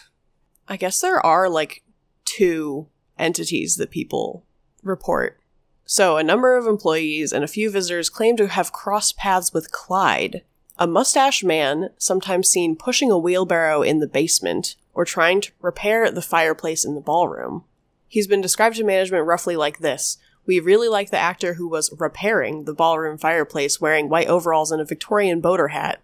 I 0.69 0.77
guess 0.77 1.01
there 1.01 1.25
are 1.25 1.49
like 1.49 1.85
two 2.25 2.89
entities 3.17 3.77
that 3.77 3.91
people 3.91 4.45
report. 4.83 5.39
So, 5.85 6.17
a 6.17 6.25
number 6.25 6.57
of 6.57 6.67
employees 6.67 7.33
and 7.33 7.45
a 7.45 7.49
few 7.49 7.71
visitors 7.71 8.11
claim 8.11 8.37
to 8.39 8.49
have 8.49 8.73
crossed 8.73 9.17
paths 9.17 9.53
with 9.53 9.71
Clyde, 9.71 10.43
a 10.77 10.89
mustache 10.89 11.45
man 11.45 11.91
sometimes 11.97 12.49
seen 12.49 12.75
pushing 12.75 13.13
a 13.13 13.19
wheelbarrow 13.19 13.83
in 13.83 14.01
the 14.01 14.09
basement 14.09 14.75
or 14.93 15.05
trying 15.05 15.41
to 15.43 15.53
repair 15.63 16.11
the 16.11 16.21
fireplace 16.21 16.85
in 16.85 16.97
the 16.97 17.01
ballroom. 17.01 17.63
He's 18.09 18.27
been 18.27 18.41
described 18.41 18.77
to 18.77 18.85
management 18.85 19.27
roughly 19.27 19.55
like 19.55 19.79
this 19.79 20.19
We 20.47 20.61
really 20.61 20.89
like 20.89 21.11
the 21.11 21.19
actor 21.19 21.55
who 21.55 21.69
was 21.69 21.93
repairing 21.99 22.65
the 22.65 22.75
ballroom 22.75 23.19
fireplace 23.19 23.81
wearing 23.81 24.09
white 24.09 24.29
overalls 24.29 24.71
and 24.71 24.81
a 24.81 24.85
Victorian 24.85 25.41
boater 25.41 25.69
hat. 25.69 26.01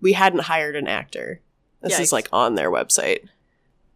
We 0.00 0.12
hadn't 0.12 0.44
hired 0.44 0.76
an 0.76 0.86
actor. 0.86 1.40
This 1.80 1.94
Yikes. 1.94 2.00
is 2.00 2.12
like 2.12 2.28
on 2.32 2.54
their 2.54 2.70
website. 2.70 3.28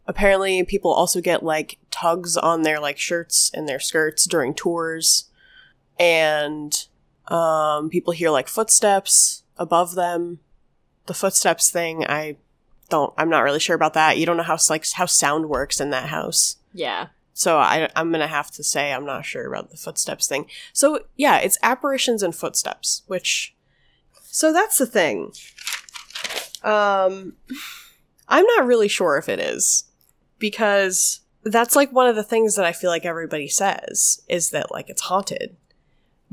Apparently, 0.06 0.64
people 0.64 0.92
also 0.92 1.20
get 1.20 1.42
like 1.42 1.78
tugs 1.90 2.36
on 2.36 2.62
their 2.62 2.80
like 2.80 2.98
shirts 2.98 3.50
and 3.54 3.68
their 3.68 3.80
skirts 3.80 4.26
during 4.26 4.54
tours. 4.54 5.28
And 5.98 6.86
um, 7.28 7.90
people 7.90 8.12
hear 8.12 8.30
like 8.30 8.48
footsteps 8.48 9.44
above 9.56 9.94
them. 9.94 10.40
The 11.06 11.14
footsteps 11.14 11.70
thing, 11.70 12.04
I 12.08 12.36
don't 12.90 13.14
i'm 13.16 13.30
not 13.30 13.44
really 13.44 13.60
sure 13.60 13.76
about 13.76 13.94
that 13.94 14.18
you 14.18 14.26
don't 14.26 14.36
know 14.36 14.42
how 14.42 14.58
like 14.68 14.84
how 14.94 15.06
sound 15.06 15.48
works 15.48 15.80
in 15.80 15.90
that 15.90 16.08
house 16.08 16.56
Yeah. 16.72 17.08
So 17.32 17.58
I, 17.58 17.88
i'm 17.96 18.10
gonna 18.10 18.26
have 18.26 18.50
to 18.52 18.64
say 18.64 18.92
i'm 18.92 19.06
not 19.06 19.24
sure 19.24 19.46
about 19.46 19.70
the 19.70 19.76
footsteps 19.76 20.26
thing. 20.26 20.46
So 20.72 21.00
yeah 21.16 21.38
it's 21.38 21.58
apparitions 21.62 22.22
and 22.22 22.34
footsteps 22.34 23.02
which 23.06 23.54
so 24.22 24.52
that's 24.52 24.78
the 24.78 24.86
thing. 24.86 25.32
Um 26.62 27.34
i'm 28.28 28.46
not 28.46 28.66
really 28.66 28.88
sure 28.88 29.16
if 29.16 29.28
it 29.28 29.40
is 29.40 29.84
because 30.38 31.20
that's 31.42 31.74
like 31.74 31.92
one 31.92 32.06
of 32.06 32.16
the 32.16 32.22
things 32.22 32.54
that 32.54 32.64
i 32.66 32.72
feel 32.72 32.90
like 32.90 33.04
everybody 33.06 33.48
says 33.48 34.22
is 34.28 34.50
that 34.50 34.70
like 34.70 34.88
it's 34.88 35.02
haunted. 35.02 35.56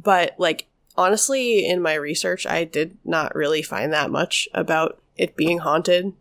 But 0.01 0.35
like 0.37 0.67
honestly 0.95 1.65
in 1.65 1.79
my 1.81 1.93
research 1.93 2.47
i 2.47 2.63
did 2.63 2.97
not 3.05 3.35
really 3.35 3.61
find 3.61 3.93
that 3.93 4.09
much 4.09 4.49
about 4.53 4.99
it 5.17 5.35
being 5.35 5.59
haunted. 5.59 6.13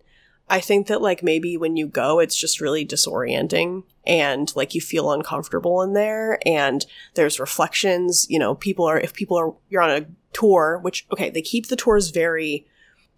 I 0.49 0.61
think 0.61 0.87
that 0.87 1.03
like 1.03 1.23
maybe 1.23 1.57
when 1.57 1.77
you 1.77 1.87
go, 1.87 2.19
it's 2.19 2.37
just 2.37 2.61
really 2.61 2.87
disorienting 2.87 3.85
and 4.07 4.55
like 4.57 4.75
you 4.75 4.81
feel 4.81 5.13
uncomfortable 5.13 5.83
in 5.83 5.93
there 5.93 6.39
and 6.47 6.87
there's 7.15 7.41
reflections, 7.41 8.27
you 8.29 8.39
know, 8.39 8.55
people 8.55 8.85
are, 8.85 8.99
if 8.99 9.15
people 9.15 9.37
are, 9.37 9.55
you're 9.69 9.83
on 9.83 9.91
a 9.91 10.07
tour, 10.33 10.79
which, 10.83 11.07
okay, 11.13 11.31
they 11.31 11.43
keep 11.43 11.67
the 11.67 11.77
tours 11.77 12.11
very 12.11 12.67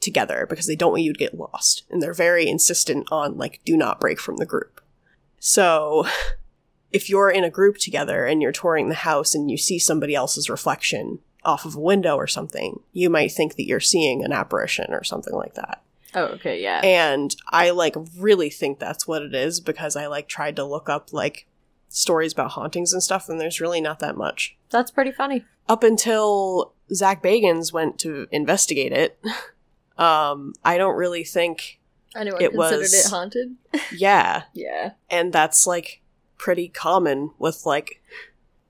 together 0.01 0.47
because 0.49 0.67
they 0.67 0.77
don't 0.77 0.93
want 0.93 1.03
you 1.03 1.13
to 1.13 1.19
get 1.19 1.39
lost 1.39 1.85
and 1.91 2.03
they're 2.03 2.15
very 2.15 2.49
insistent 2.49 3.07
on 3.11 3.37
like, 3.37 3.61
do 3.65 3.77
not 3.77 4.01
break 4.01 4.21
from 4.21 4.37
the 4.37 4.47
group. 4.47 4.81
So 5.39 6.07
if 6.93 7.11
you're 7.11 7.31
in 7.31 7.45
a 7.45 7.51
group 7.51 7.79
together 7.79 8.25
and 8.25 8.41
you're 8.41 8.53
touring 8.53 8.89
the 8.89 8.95
house 8.95 9.35
and 9.35 9.51
you 9.51 9.57
see 9.57 9.79
somebody 9.79 10.15
else's 10.15 10.49
reflection 10.49 11.19
off 11.45 11.65
of 11.65 11.75
a 11.75 11.81
window 11.81 12.17
or 12.17 12.27
something, 12.27 12.81
you 12.93 13.11
might 13.11 13.33
think 13.33 13.57
that 13.57 13.67
you're 13.67 13.81
seeing 13.81 14.25
an 14.25 14.33
apparition 14.33 14.87
or 14.91 15.05
something 15.05 15.35
like 15.35 15.55
that. 15.55 15.83
Oh, 16.15 16.25
okay, 16.25 16.63
yeah. 16.63 16.81
And 16.83 17.35
I 17.51 17.71
like 17.71 17.95
really 18.17 18.51
think 18.51 18.79
that's 18.79 19.07
what 19.07 19.23
it 19.23 19.35
is 19.35 19.61
because 19.61 19.97
I 19.97 20.07
like 20.07 20.29
tried 20.29 20.57
to 20.57 20.65
look 20.65 20.89
up 20.89 21.13
like 21.13 21.47
stories 21.89 22.33
about 22.33 22.53
hauntings 22.53 22.93
and 22.93 23.03
stuff, 23.03 23.29
and 23.29 23.41
there's 23.41 23.61
really 23.61 23.81
not 23.81 23.99
that 24.01 24.17
much. 24.17 24.57
That's 24.71 24.91
pretty 24.91 25.13
funny. 25.13 25.45
Up 25.69 25.83
until 25.83 26.73
Zak 26.95 27.23
Bagans 27.23 27.73
went 27.73 27.99
to 28.01 28.27
investigate 28.31 28.93
it, 28.93 29.19
um, 29.99 30.55
I 30.65 30.79
don't 30.79 30.97
really 30.97 31.25
think, 31.25 31.79
Anyone 32.17 32.41
It 32.43 32.53
considered 32.53 32.79
was- 32.81 33.07
it 33.07 33.11
haunted? 33.11 33.57
yeah. 33.95 34.45
Yeah. 34.55 34.93
And 35.11 35.33
that's 35.33 35.67
like 35.67 36.01
pretty 36.39 36.69
common 36.69 37.33
with 37.39 37.67
like 37.67 38.03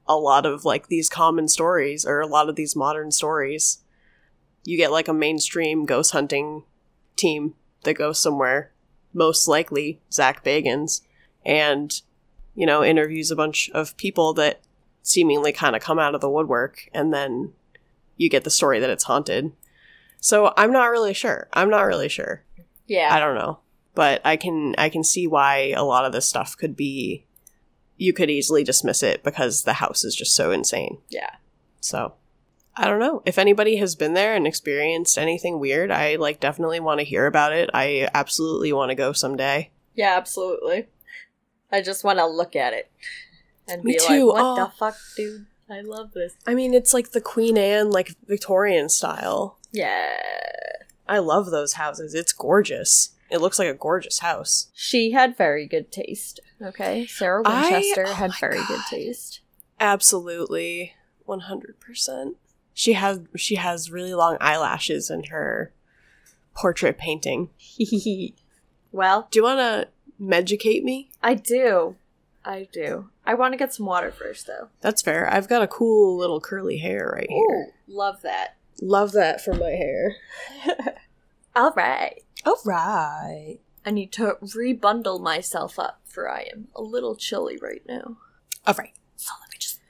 a 0.08 0.16
lot 0.16 0.44
of 0.44 0.64
like 0.64 0.88
these 0.88 1.08
common 1.08 1.46
stories 1.48 2.04
or 2.04 2.20
a 2.20 2.26
lot 2.26 2.48
of 2.48 2.56
these 2.56 2.74
modern 2.74 3.12
stories. 3.12 3.78
You 4.64 4.76
get 4.76 4.90
like 4.90 5.06
a 5.06 5.12
mainstream 5.14 5.86
ghost 5.86 6.10
hunting 6.12 6.64
team 7.18 7.54
that 7.82 7.94
goes 7.94 8.18
somewhere, 8.18 8.72
most 9.12 9.48
likely 9.48 10.00
Zak 10.12 10.44
Bagans, 10.44 11.02
and 11.44 12.00
you 12.54 12.66
know, 12.66 12.82
interviews 12.82 13.30
a 13.30 13.36
bunch 13.36 13.70
of 13.70 13.96
people 13.96 14.34
that 14.34 14.60
seemingly 15.02 15.52
kind 15.52 15.76
of 15.76 15.82
come 15.82 15.98
out 15.98 16.14
of 16.14 16.20
the 16.20 16.30
woodwork, 16.30 16.88
and 16.92 17.12
then 17.12 17.52
you 18.16 18.28
get 18.28 18.44
the 18.44 18.50
story 18.50 18.80
that 18.80 18.90
it's 18.90 19.04
haunted. 19.04 19.52
So 20.20 20.52
I'm 20.56 20.72
not 20.72 20.86
really 20.86 21.14
sure. 21.14 21.48
I'm 21.52 21.70
not 21.70 21.82
really 21.82 22.08
sure. 22.08 22.42
Yeah. 22.86 23.14
I 23.14 23.20
don't 23.20 23.36
know, 23.36 23.60
but 23.94 24.20
I 24.24 24.36
can 24.36 24.74
I 24.76 24.88
can 24.88 25.04
see 25.04 25.26
why 25.26 25.72
a 25.76 25.84
lot 25.84 26.04
of 26.04 26.12
this 26.12 26.26
stuff 26.26 26.56
could 26.56 26.76
be 26.76 27.24
you 27.96 28.12
could 28.12 28.30
easily 28.30 28.64
dismiss 28.64 29.02
it 29.02 29.22
because 29.24 29.62
the 29.62 29.74
house 29.74 30.04
is 30.04 30.14
just 30.14 30.34
so 30.34 30.50
insane. 30.52 30.98
yeah. 31.10 31.30
So 31.80 32.14
I 32.80 32.86
don't 32.86 33.00
know. 33.00 33.22
If 33.26 33.38
anybody 33.38 33.76
has 33.78 33.96
been 33.96 34.14
there 34.14 34.34
and 34.36 34.46
experienced 34.46 35.18
anything 35.18 35.58
weird, 35.58 35.90
I 35.90 36.14
like 36.14 36.38
definitely 36.38 36.78
want 36.80 37.00
to 37.00 37.04
hear 37.04 37.26
about 37.26 37.52
it. 37.52 37.68
I 37.74 38.08
absolutely 38.14 38.72
want 38.72 38.90
to 38.90 38.94
go 38.94 39.12
someday. 39.12 39.70
Yeah, 39.94 40.16
absolutely. 40.16 40.86
I 41.72 41.82
just 41.82 42.04
want 42.04 42.18
to 42.20 42.26
look 42.26 42.54
at 42.54 42.72
it 42.72 42.90
and 43.66 43.82
Me 43.82 43.94
be 43.94 43.98
too. 43.98 44.28
like, 44.28 44.34
what 44.42 44.44
Oh. 44.60 44.64
the 44.64 44.70
fuck, 44.78 44.96
dude? 45.16 45.46
I 45.68 45.80
love 45.80 46.12
this. 46.12 46.34
I 46.46 46.54
mean, 46.54 46.72
it's 46.72 46.94
like 46.94 47.10
the 47.10 47.20
Queen 47.20 47.58
Anne 47.58 47.90
like 47.90 48.14
Victorian 48.26 48.88
style. 48.88 49.58
Yeah. 49.72 50.16
I 51.08 51.18
love 51.18 51.50
those 51.50 51.74
houses. 51.74 52.14
It's 52.14 52.32
gorgeous. 52.32 53.10
It 53.30 53.40
looks 53.42 53.58
like 53.58 53.68
a 53.68 53.74
gorgeous 53.74 54.20
house. 54.20 54.68
She 54.72 55.10
had 55.10 55.36
very 55.36 55.66
good 55.66 55.90
taste. 55.92 56.40
Okay. 56.62 57.06
Sarah 57.06 57.42
I- 57.44 57.70
Winchester 57.70 58.04
oh 58.06 58.12
had 58.14 58.30
very 58.40 58.60
good 58.68 58.80
taste. 58.88 59.40
Absolutely. 59.80 60.94
100%. 61.28 62.34
She 62.78 62.92
has 62.92 63.18
she 63.34 63.56
has 63.56 63.90
really 63.90 64.14
long 64.14 64.36
eyelashes 64.40 65.10
in 65.10 65.24
her 65.24 65.72
portrait 66.54 66.96
painting. 66.96 67.50
well, 68.92 69.26
Do 69.32 69.40
you 69.40 69.42
want 69.42 69.58
to 69.58 69.88
medicate 70.22 70.84
me? 70.84 71.10
I 71.20 71.34
do. 71.34 71.96
I 72.44 72.68
do. 72.72 73.08
I 73.26 73.34
want 73.34 73.52
to 73.52 73.58
get 73.58 73.74
some 73.74 73.86
water 73.86 74.12
first, 74.12 74.46
though. 74.46 74.68
That's 74.80 75.02
fair. 75.02 75.28
I've 75.28 75.48
got 75.48 75.60
a 75.60 75.66
cool 75.66 76.16
little 76.16 76.40
curly 76.40 76.78
hair 76.78 77.10
right 77.16 77.28
here. 77.28 77.72
love 77.88 78.22
that. 78.22 78.54
Love 78.80 79.10
that 79.10 79.40
for 79.44 79.54
my 79.54 79.70
hair. 79.70 80.14
All 81.56 81.72
right. 81.72 82.22
All 82.46 82.60
right. 82.64 83.58
I 83.84 83.90
need 83.90 84.12
to 84.12 84.36
rebundle 84.40 85.20
myself 85.20 85.80
up, 85.80 86.00
for 86.04 86.30
I 86.30 86.42
am 86.54 86.68
a 86.76 86.82
little 86.82 87.16
chilly 87.16 87.56
right 87.60 87.82
now. 87.88 88.18
All 88.68 88.74
right. 88.78 88.94
So 89.16 89.32
let 89.40 89.50
me 89.50 89.58
just. 89.58 89.80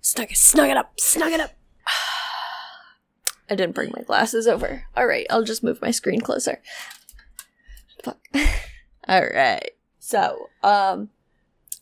Snug 0.00 0.30
it, 0.30 0.38
snug 0.38 0.70
it 0.70 0.76
up, 0.78 0.98
snug 0.98 1.32
it 1.32 1.40
up. 1.40 1.52
I 3.52 3.54
didn't 3.54 3.74
bring 3.74 3.92
my 3.94 4.02
glasses 4.02 4.46
over. 4.48 4.84
All 4.96 5.06
right, 5.06 5.26
I'll 5.28 5.44
just 5.44 5.62
move 5.62 5.82
my 5.82 5.90
screen 5.90 6.22
closer. 6.22 6.62
Fuck. 8.02 8.18
All 9.08 9.26
right. 9.26 9.72
So, 9.98 10.48
um, 10.62 11.10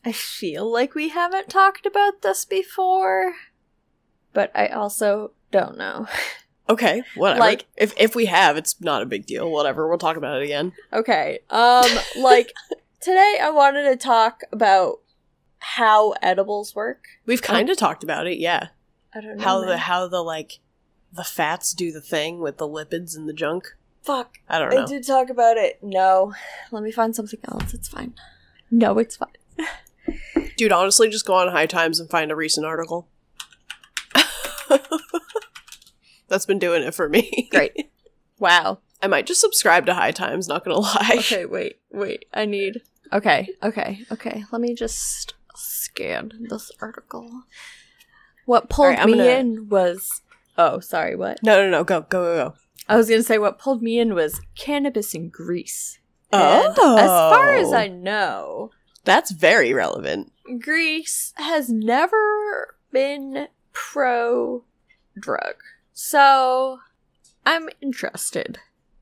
I 0.04 0.10
feel 0.10 0.70
like 0.70 0.96
we 0.96 1.10
haven't 1.10 1.48
talked 1.48 1.86
about 1.86 2.22
this 2.22 2.44
before, 2.44 3.34
but 4.32 4.50
I 4.52 4.66
also 4.66 5.32
don't 5.50 5.78
know. 5.78 6.06
Okay, 6.68 7.02
whatever. 7.16 7.40
Like- 7.40 7.66
if 7.76 7.92
if 7.96 8.14
we 8.14 8.26
have, 8.26 8.56
it's 8.56 8.80
not 8.80 9.02
a 9.02 9.06
big 9.06 9.26
deal. 9.26 9.50
Whatever, 9.50 9.88
we'll 9.88 9.98
talk 9.98 10.16
about 10.16 10.40
it 10.40 10.44
again. 10.44 10.72
Okay. 10.92 11.40
Um, 11.50 11.90
like 12.16 12.52
today 13.00 13.40
I 13.42 13.50
wanted 13.50 13.90
to 13.90 13.96
talk 13.96 14.42
about 14.52 15.00
how 15.58 16.12
edibles 16.22 16.76
work. 16.76 17.06
We've 17.26 17.42
kind 17.42 17.68
of 17.70 17.76
talked 17.76 18.04
about 18.04 18.28
it, 18.28 18.38
yeah. 18.38 18.68
I 19.12 19.20
don't 19.20 19.38
know. 19.38 19.42
How 19.42 19.64
the 19.64 19.78
how 19.78 20.06
the 20.06 20.22
like 20.22 20.60
the 21.12 21.24
fats 21.24 21.72
do 21.74 21.90
the 21.92 22.00
thing 22.00 22.40
with 22.40 22.58
the 22.58 22.68
lipids 22.68 23.16
and 23.16 23.28
the 23.28 23.32
junk. 23.32 23.74
fuck. 24.02 24.38
I 24.48 24.58
don't 24.58 24.72
know. 24.74 24.82
I 24.82 24.86
did 24.86 25.06
talk 25.06 25.28
about 25.30 25.56
it. 25.56 25.78
No. 25.82 26.34
Let 26.70 26.82
me 26.82 26.90
find 26.92 27.14
something 27.14 27.40
else. 27.50 27.74
It's 27.74 27.88
fine. 27.88 28.14
No, 28.70 28.98
it's 28.98 29.16
fine. 29.16 29.28
Dude, 30.56 30.72
honestly, 30.72 31.08
just 31.08 31.26
go 31.26 31.34
on 31.34 31.48
High 31.48 31.66
Times 31.66 31.98
and 32.00 32.08
find 32.08 32.30
a 32.30 32.36
recent 32.36 32.64
article. 32.66 33.08
That's 36.28 36.46
been 36.46 36.58
doing 36.58 36.82
it 36.82 36.94
for 36.94 37.08
me. 37.08 37.48
Great. 37.50 37.90
Wow. 38.38 38.78
I 39.02 39.06
might 39.06 39.26
just 39.26 39.40
subscribe 39.40 39.86
to 39.86 39.94
High 39.94 40.12
Times, 40.12 40.46
not 40.46 40.64
gonna 40.64 40.78
lie. 40.78 41.16
Okay, 41.18 41.44
wait, 41.46 41.80
wait. 41.90 42.26
I 42.32 42.44
need. 42.46 42.82
Okay, 43.12 43.48
okay, 43.62 44.00
okay. 44.12 44.44
Let 44.52 44.60
me 44.60 44.74
just 44.74 45.34
scan 45.56 46.32
this 46.48 46.70
article. 46.80 47.28
What 48.46 48.68
pulled 48.68 48.86
Alright, 48.86 49.00
I'm 49.00 49.10
me 49.10 49.18
gonna- 49.18 49.30
in 49.30 49.68
was. 49.68 50.22
Oh, 50.58 50.80
sorry, 50.80 51.16
what? 51.16 51.42
No, 51.42 51.62
no, 51.62 51.70
no, 51.70 51.84
go, 51.84 52.02
go, 52.02 52.22
go, 52.22 52.50
go. 52.50 52.54
I 52.88 52.96
was 52.96 53.08
gonna 53.08 53.22
say 53.22 53.38
what 53.38 53.58
pulled 53.58 53.82
me 53.82 53.98
in 53.98 54.14
was 54.14 54.40
cannabis 54.56 55.14
in 55.14 55.28
Greece. 55.28 55.98
Oh. 56.32 56.70
As 56.70 56.76
far 56.76 57.54
as 57.54 57.68
oh. 57.68 57.74
I 57.76 57.88
know, 57.88 58.70
That's 59.04 59.30
very 59.30 59.72
relevant. 59.72 60.32
Greece 60.60 61.32
has 61.36 61.70
never 61.70 62.76
been 62.92 63.48
pro 63.72 64.64
drug. 65.18 65.54
So 65.92 66.80
I'm 67.46 67.68
interested. 67.80 68.58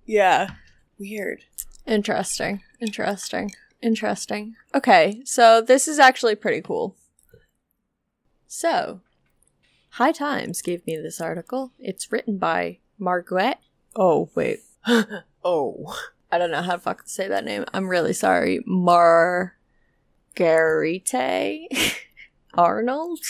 Yeah. 0.07 0.51
Weird. 0.99 1.45
Interesting. 1.87 2.63
Interesting. 2.81 3.53
Interesting. 3.81 4.57
Okay, 4.75 5.21
so 5.25 5.61
this 5.61 5.87
is 5.87 5.99
actually 5.99 6.35
pretty 6.35 6.61
cool. 6.61 6.97
So, 8.47 9.01
High 9.99 10.13
Times 10.13 10.63
gave 10.63 10.87
me 10.87 10.97
this 10.97 11.21
article. 11.21 11.73
It's 11.77 12.13
written 12.13 12.39
by 12.39 12.79
Margaret. 13.01 13.59
Oh, 13.97 14.31
wait. 14.37 14.61
Oh. 15.45 15.93
I 16.31 16.39
don't 16.39 16.53
know 16.53 16.63
how 16.63 16.75
to 16.75 16.79
fucking 16.79 17.07
say 17.07 17.27
that 17.27 17.45
name. 17.45 17.65
I'm 17.73 17.89
really 17.89 18.13
sorry. 18.13 18.61
Margarite 18.65 19.55
Arnold? 22.55 23.21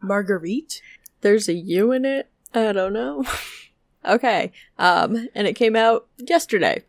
Marguerite? 0.00 0.82
There's 1.20 1.48
a 1.48 1.54
U 1.54 1.92
in 1.92 2.04
it. 2.04 2.28
I 2.54 2.72
don't 2.72 2.92
know. 2.92 3.24
okay. 4.04 4.50
Um, 4.78 5.28
and 5.32 5.46
it 5.46 5.54
came 5.54 5.76
out 5.76 6.08
yesterday. 6.18 6.82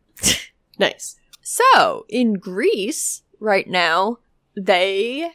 Nice. 0.79 1.15
So, 1.41 2.07
in 2.09 2.33
Greece 2.35 3.21
right 3.39 3.67
now, 3.67 4.17
they 4.55 5.31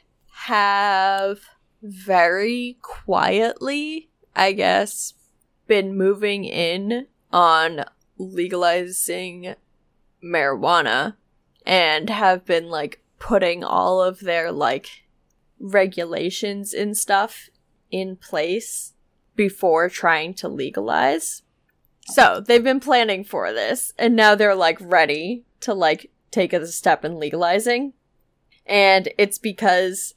have 0.47 1.41
very 1.83 2.77
quietly, 2.81 4.09
I 4.35 4.53
guess, 4.53 5.14
been 5.66 5.97
moving 5.97 6.45
in 6.45 7.07
on 7.33 7.85
legalizing 8.18 9.55
marijuana 10.23 11.16
and 11.66 12.11
have 12.11 12.45
been 12.45 12.68
like 12.68 13.01
putting 13.18 13.64
all 13.64 14.03
of 14.03 14.21
their 14.21 14.53
like 14.53 15.05
regulations 15.59 16.73
and 16.73 16.97
stuff 16.97 17.49
in 17.90 18.16
place 18.16 18.95
before 19.37 19.88
trying 19.88 20.35
to 20.35 20.49
legalize. 20.49 21.42
So 22.07 22.42
they've 22.45 22.64
been 22.64 22.81
planning 22.81 23.23
for 23.23 23.53
this, 23.53 23.92
and 23.97 24.16
now 24.16 24.35
they're 24.35 24.57
like 24.57 24.79
ready 24.81 25.45
to 25.61 25.73
like 25.73 26.11
take 26.31 26.53
a 26.53 26.66
step 26.66 27.05
in 27.05 27.18
legalizing. 27.18 27.92
And 28.66 29.09
it's 29.18 29.38
because 29.38 30.14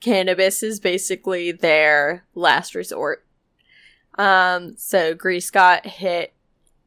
cannabis 0.00 0.62
is 0.62 0.80
basically 0.80 1.52
their 1.52 2.24
last 2.34 2.74
resort. 2.74 3.24
Um, 4.18 4.76
so 4.76 5.14
Greece 5.14 5.50
got 5.50 5.86
hit 5.86 6.32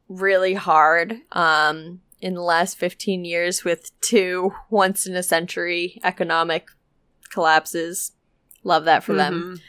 really 0.08 0.54
hard 0.54 1.20
um, 1.32 2.00
in 2.20 2.34
the 2.34 2.42
last 2.42 2.76
15 2.76 3.24
years 3.24 3.64
with 3.64 3.98
two 4.00 4.52
once 4.70 5.06
in 5.06 5.14
a 5.16 5.22
century 5.22 6.00
economic 6.04 6.68
collapses. 7.30 8.12
Love 8.62 8.84
that 8.84 9.02
for 9.04 9.14
them. 9.14 9.56
Mhm. 9.56 9.60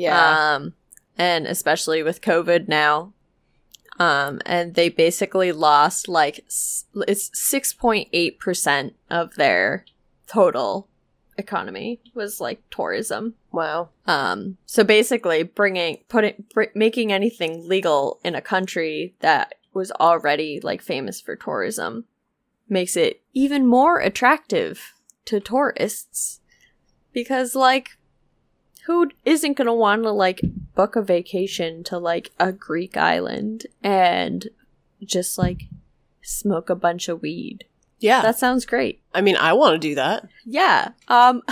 Yeah. 0.00 0.54
Um, 0.56 0.74
and 1.16 1.46
especially 1.46 2.02
with 2.02 2.20
COVID 2.20 2.68
now. 2.68 3.12
Um, 3.98 4.40
and 4.46 4.74
they 4.74 4.88
basically 4.90 5.50
lost 5.50 6.06
like 6.06 6.44
s- 6.46 6.84
it's 7.08 7.30
six 7.32 7.72
point 7.72 8.08
eight 8.12 8.38
percent 8.38 8.94
of 9.10 9.34
their 9.34 9.84
total 10.28 10.88
economy 11.38 12.00
was 12.14 12.40
like 12.40 12.60
tourism. 12.70 13.34
wow. 13.52 13.88
Um, 14.06 14.58
so 14.66 14.84
basically, 14.84 15.44
bringing 15.44 15.98
putting 16.08 16.44
br- 16.52 16.74
making 16.74 17.12
anything 17.12 17.66
legal 17.66 18.20
in 18.22 18.34
a 18.34 18.42
country 18.42 19.14
that 19.20 19.54
was 19.72 19.90
already 19.92 20.60
like 20.62 20.82
famous 20.82 21.20
for 21.20 21.36
tourism 21.36 22.04
makes 22.68 22.96
it 22.96 23.22
even 23.32 23.66
more 23.66 24.00
attractive 24.00 24.94
to 25.24 25.40
tourists 25.40 26.40
because 27.12 27.54
like 27.54 27.98
who 28.86 29.10
isn't 29.24 29.56
going 29.56 29.66
to 29.66 29.72
want 29.72 30.02
to 30.02 30.10
like 30.10 30.40
book 30.74 30.96
a 30.96 31.02
vacation 31.02 31.84
to 31.84 31.98
like 31.98 32.30
a 32.40 32.52
Greek 32.52 32.96
island 32.96 33.66
and 33.82 34.48
just 35.04 35.38
like 35.38 35.64
smoke 36.22 36.70
a 36.70 36.74
bunch 36.74 37.08
of 37.08 37.22
weed. 37.22 37.64
Yeah. 38.00 38.22
That 38.22 38.38
sounds 38.38 38.64
great. 38.64 39.02
I 39.12 39.20
mean, 39.20 39.36
I 39.36 39.52
want 39.52 39.74
to 39.74 39.88
do 39.88 39.94
that. 39.96 40.28
Yeah. 40.44 40.90
Um 41.08 41.42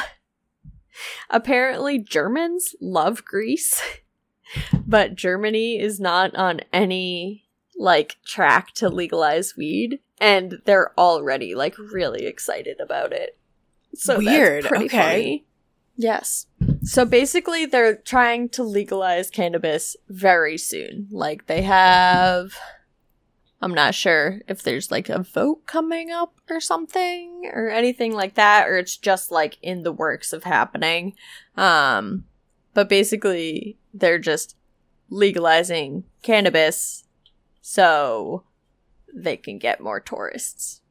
apparently 1.31 1.99
Germans 1.99 2.75
love 2.81 3.25
Greece, 3.25 3.83
but 4.87 5.15
Germany 5.15 5.79
is 5.79 6.01
not 6.01 6.35
on 6.35 6.61
any 6.73 7.45
like 7.79 8.17
track 8.25 8.73
to 8.75 8.89
legalize 8.89 9.55
weed 9.57 10.01
and 10.19 10.61
they're 10.65 10.99
already 10.99 11.55
like 11.55 11.77
really 11.79 12.27
excited 12.27 12.81
about 12.81 13.13
it. 13.13 13.37
So 13.95 14.19
Weird, 14.19 14.65
That's 14.65 14.69
pretty 14.69 14.87
okay. 14.87 14.99
funny. 14.99 15.47
Yes. 15.97 16.47
So 16.83 17.05
basically 17.05 17.67
they're 17.67 17.97
trying 17.97 18.49
to 18.51 18.63
legalize 18.63 19.31
cannabis 19.31 19.97
very 20.09 20.59
soon. 20.59 21.09
Like 21.11 21.47
they 21.47 21.63
have 21.63 22.53
I'm 23.63 23.73
not 23.75 23.95
sure 23.95 24.41
if 24.49 24.63
there's 24.63 24.91
like 24.91 25.09
a 25.09 25.23
vote 25.23 25.67
coming 25.67 26.11
up 26.11 26.35
or 26.51 26.61
something 26.61 27.51
or 27.53 27.69
anything 27.71 28.13
like 28.13 28.35
that 28.35 28.69
or 28.69 28.77
it's 28.77 28.97
just 28.97 29.31
like 29.31 29.57
in 29.63 29.83
the 29.83 29.93
works 29.93 30.33
of 30.33 30.45
happening. 30.45 31.15
Um 31.57 32.25
but 32.75 32.89
basically 32.89 33.79
they're 33.95 34.19
just 34.19 34.57
legalizing 35.09 36.05
cannabis 36.23 37.05
so 37.63 38.45
they 39.15 39.37
can 39.37 39.59
get 39.59 39.81
more 39.81 40.01
tourists. 40.01 40.83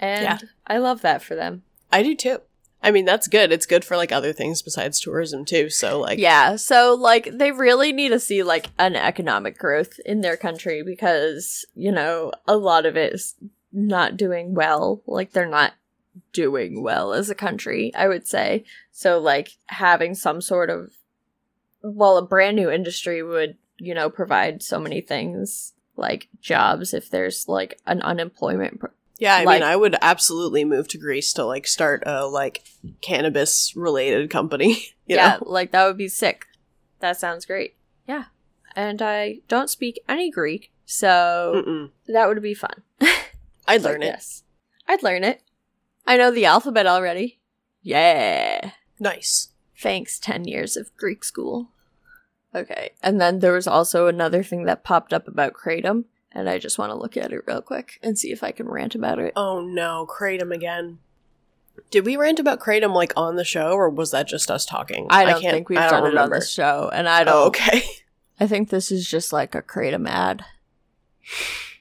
And 0.00 0.22
Yeah. 0.22 0.38
I 0.66 0.78
love 0.78 1.02
that 1.02 1.22
for 1.22 1.34
them. 1.34 1.62
I 1.90 2.02
do 2.02 2.14
too. 2.14 2.40
I 2.82 2.90
mean, 2.90 3.04
that's 3.04 3.28
good. 3.28 3.52
It's 3.52 3.66
good 3.66 3.84
for 3.84 3.96
like 3.96 4.10
other 4.10 4.32
things 4.32 4.60
besides 4.60 5.00
tourism 5.00 5.44
too. 5.44 5.70
So 5.70 6.00
like, 6.00 6.18
yeah, 6.18 6.56
so 6.56 6.94
like 6.94 7.30
they 7.32 7.52
really 7.52 7.92
need 7.92 8.08
to 8.08 8.18
see 8.18 8.42
like 8.42 8.70
an 8.78 8.96
economic 8.96 9.56
growth 9.56 10.00
in 10.04 10.20
their 10.20 10.36
country 10.36 10.82
because, 10.82 11.64
you 11.74 11.92
know, 11.92 12.32
a 12.48 12.56
lot 12.56 12.84
of 12.84 12.96
it 12.96 13.12
is 13.12 13.34
not 13.72 14.16
doing 14.16 14.54
well. 14.54 15.02
Like 15.06 15.32
they're 15.32 15.46
not 15.46 15.74
doing 16.32 16.82
well 16.82 17.12
as 17.12 17.30
a 17.30 17.34
country, 17.34 17.92
I 17.94 18.08
would 18.08 18.26
say. 18.26 18.64
So 18.90 19.18
like 19.18 19.50
having 19.66 20.14
some 20.14 20.40
sort 20.40 20.68
of 20.68 20.90
well, 21.82 22.16
a 22.16 22.26
brand 22.26 22.56
new 22.56 22.70
industry 22.70 23.22
would, 23.22 23.56
you 23.78 23.94
know, 23.94 24.08
provide 24.08 24.62
so 24.62 24.78
many 24.78 25.00
things 25.00 25.72
like 25.96 26.28
jobs 26.40 26.94
if 26.94 27.10
there's 27.10 27.48
like 27.48 27.80
an 27.86 28.00
unemployment 28.02 28.80
pr- 28.80 28.86
yeah. 29.22 29.36
I 29.36 29.44
Like- 29.44 29.60
mean, 29.60 29.68
I 29.68 29.76
would 29.76 29.96
absolutely 30.02 30.64
move 30.64 30.88
to 30.88 30.98
Greece 30.98 31.32
to 31.34 31.44
like 31.44 31.66
start 31.66 32.02
a 32.06 32.26
like 32.26 32.62
cannabis 33.00 33.74
related 33.76 34.30
company. 34.30 34.84
You 35.04 35.16
yeah, 35.16 35.38
know? 35.40 35.48
like 35.50 35.72
that 35.72 35.84
would 35.86 35.98
be 35.98 36.08
sick. 36.08 36.46
That 37.00 37.18
sounds 37.18 37.44
great. 37.44 37.74
Yeah. 38.06 38.26
And 38.76 39.02
I 39.02 39.40
don't 39.48 39.68
speak 39.68 40.00
any 40.08 40.30
Greek, 40.30 40.70
so 40.86 41.52
Mm-mm. 41.56 41.90
that 42.06 42.28
would 42.28 42.40
be 42.40 42.54
fun. 42.54 42.82
I'd 43.66 43.82
learn 43.82 44.02
it. 44.02 44.06
Yes. 44.06 44.44
I'd 44.86 45.02
learn 45.02 45.24
it. 45.24 45.42
I 46.06 46.16
know 46.16 46.30
the 46.30 46.46
alphabet 46.46 46.86
already. 46.86 47.40
Yeah. 47.82 48.70
Nice. 49.00 49.48
Thanks, 49.76 50.18
10 50.20 50.44
years 50.44 50.76
of 50.76 50.96
Greek 50.96 51.24
school. 51.24 51.70
Okay. 52.54 52.90
And 53.02 53.20
then 53.20 53.40
there 53.40 53.52
was 53.52 53.66
also 53.66 54.06
another 54.06 54.42
thing 54.44 54.64
that 54.64 54.84
popped 54.84 55.12
up 55.12 55.26
about 55.26 55.52
Kratom, 55.54 56.04
and 56.34 56.48
I 56.48 56.58
just 56.58 56.78
want 56.78 56.90
to 56.90 56.96
look 56.96 57.16
at 57.16 57.32
it 57.32 57.42
real 57.46 57.62
quick 57.62 57.98
and 58.02 58.18
see 58.18 58.32
if 58.32 58.42
I 58.42 58.52
can 58.52 58.68
rant 58.68 58.94
about 58.94 59.18
it. 59.18 59.32
Oh 59.36 59.60
no, 59.60 60.06
Kratom 60.06 60.54
again. 60.54 60.98
Did 61.90 62.04
we 62.04 62.16
rant 62.16 62.38
about 62.38 62.60
Kratom 62.60 62.94
like 62.94 63.12
on 63.16 63.36
the 63.36 63.44
show, 63.44 63.72
or 63.72 63.88
was 63.88 64.10
that 64.10 64.28
just 64.28 64.50
us 64.50 64.66
talking? 64.66 65.06
I 65.10 65.24
don't 65.24 65.40
can't- 65.40 65.54
think 65.54 65.68
we've 65.68 65.78
I 65.78 65.88
done 65.88 66.06
it 66.06 66.16
on 66.16 66.30
the 66.30 66.40
show, 66.44 66.90
and 66.92 67.08
I 67.08 67.24
don't. 67.24 67.34
Oh, 67.34 67.46
okay. 67.46 67.82
I 68.40 68.46
think 68.46 68.70
this 68.70 68.90
is 68.90 69.08
just 69.08 69.32
like 69.32 69.54
a 69.54 69.62
Kratom 69.62 70.08
ad. 70.08 70.44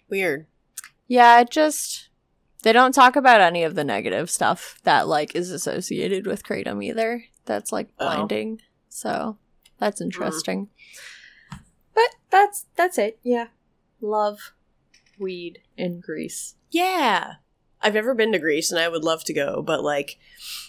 Weird. 0.10 0.46
Yeah, 1.08 1.42
it 1.42 1.50
just 1.50 2.10
they 2.64 2.74
don't 2.74 2.94
talk 2.94 3.16
about 3.16 3.42
any 3.42 3.64
of 3.64 3.76
the 3.76 3.84
negative 3.84 4.30
stuff 4.30 4.80
that 4.84 5.08
like 5.08 5.36
is 5.36 5.50
associated 5.52 6.28
with 6.28 6.44
kratom 6.44 6.84
either. 6.84 7.24
That's 7.46 7.72
like 7.72 7.90
Oh. 8.00 8.06
blinding. 8.06 8.62
So 8.90 9.38
that's 9.80 10.00
hmm. 10.00 10.06
interesting. 10.06 10.70
But 11.94 12.16
that's 12.30 12.66
that's 12.76 12.98
it. 12.98 13.20
Yeah. 13.24 13.48
Love 14.02 14.54
weed 15.20 15.60
in 15.78 16.00
Greece. 16.00 16.56
Yeah. 16.72 17.36
I've 17.82 17.94
never 17.94 18.14
been 18.14 18.32
to 18.34 18.40
Greece 18.40 18.72
and 18.72 18.80
I 18.80 18.88
would 18.88 19.04
love 19.04 19.24
to 19.26 19.34
go, 19.34 19.62
but 19.62 19.84
like 19.84 20.18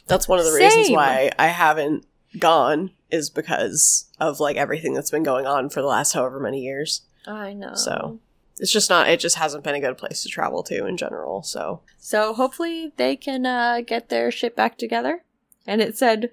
that's 0.06 0.28
one 0.28 0.38
of 0.38 0.44
the 0.44 0.52
reasons 0.52 0.90
why 0.90 1.30
I 1.38 1.48
haven't 1.48 2.06
gone 2.38 2.90
is 3.10 3.28
because 3.28 4.10
of 4.18 4.40
like 4.40 4.56
everything 4.56 4.94
that's 4.94 5.10
been 5.10 5.22
going 5.22 5.46
on 5.46 5.68
for 5.68 5.82
the 5.82 5.88
last 5.88 6.12
however 6.12 6.40
many 6.40 6.60
years. 6.60 7.02
I 7.26 7.52
know. 7.52 7.74
So. 7.74 8.20
It's 8.58 8.72
just 8.72 8.90
not 8.90 9.08
it 9.08 9.18
just 9.18 9.36
hasn't 9.36 9.64
been 9.64 9.74
a 9.74 9.80
good 9.80 9.98
place 9.98 10.22
to 10.22 10.28
travel 10.28 10.62
to 10.64 10.86
in 10.86 10.96
general, 10.96 11.42
so 11.42 11.80
So 11.98 12.32
hopefully 12.32 12.92
they 12.96 13.16
can 13.16 13.44
uh, 13.44 13.80
get 13.80 14.08
their 14.08 14.30
shit 14.30 14.54
back 14.54 14.78
together. 14.78 15.24
And 15.66 15.80
it 15.80 15.96
said 15.96 16.30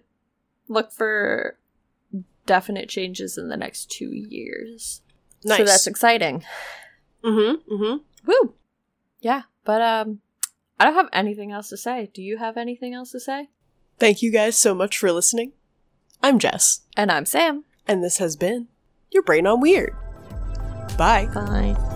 look 0.67 0.91
for 0.91 1.57
definite 2.45 2.87
changes 2.87 3.37
in 3.37 3.49
the 3.49 3.57
next 3.57 3.89
two 3.89 4.11
years. 4.11 5.01
nice. 5.43 5.57
So 5.57 5.65
that's 5.65 5.87
exciting. 5.87 6.43
Mm-hmm. 7.23 7.73
Mm-hmm. 7.73 7.97
Woo! 8.25 8.53
Yeah, 9.21 9.43
but 9.65 9.81
um, 9.81 10.19
I 10.79 10.85
don't 10.85 10.93
have 10.95 11.09
anything 11.13 11.51
else 11.51 11.69
to 11.69 11.77
say. 11.77 12.09
Do 12.13 12.21
you 12.21 12.37
have 12.37 12.57
anything 12.57 12.93
else 12.93 13.11
to 13.11 13.19
say? 13.19 13.49
Thank 13.97 14.21
you 14.21 14.31
guys 14.31 14.57
so 14.57 14.73
much 14.73 14.97
for 14.97 15.11
listening. 15.11 15.51
I'm 16.23 16.39
Jess, 16.39 16.81
And 16.97 17.11
I'm 17.11 17.25
Sam. 17.25 17.63
and 17.87 18.03
this 18.03 18.17
has 18.17 18.35
been 18.35 18.67
Your 19.11 19.23
Brain 19.23 19.47
on 19.47 19.61
Weird. 19.61 19.93
Bye. 20.97 21.27
Bye. 21.33 21.95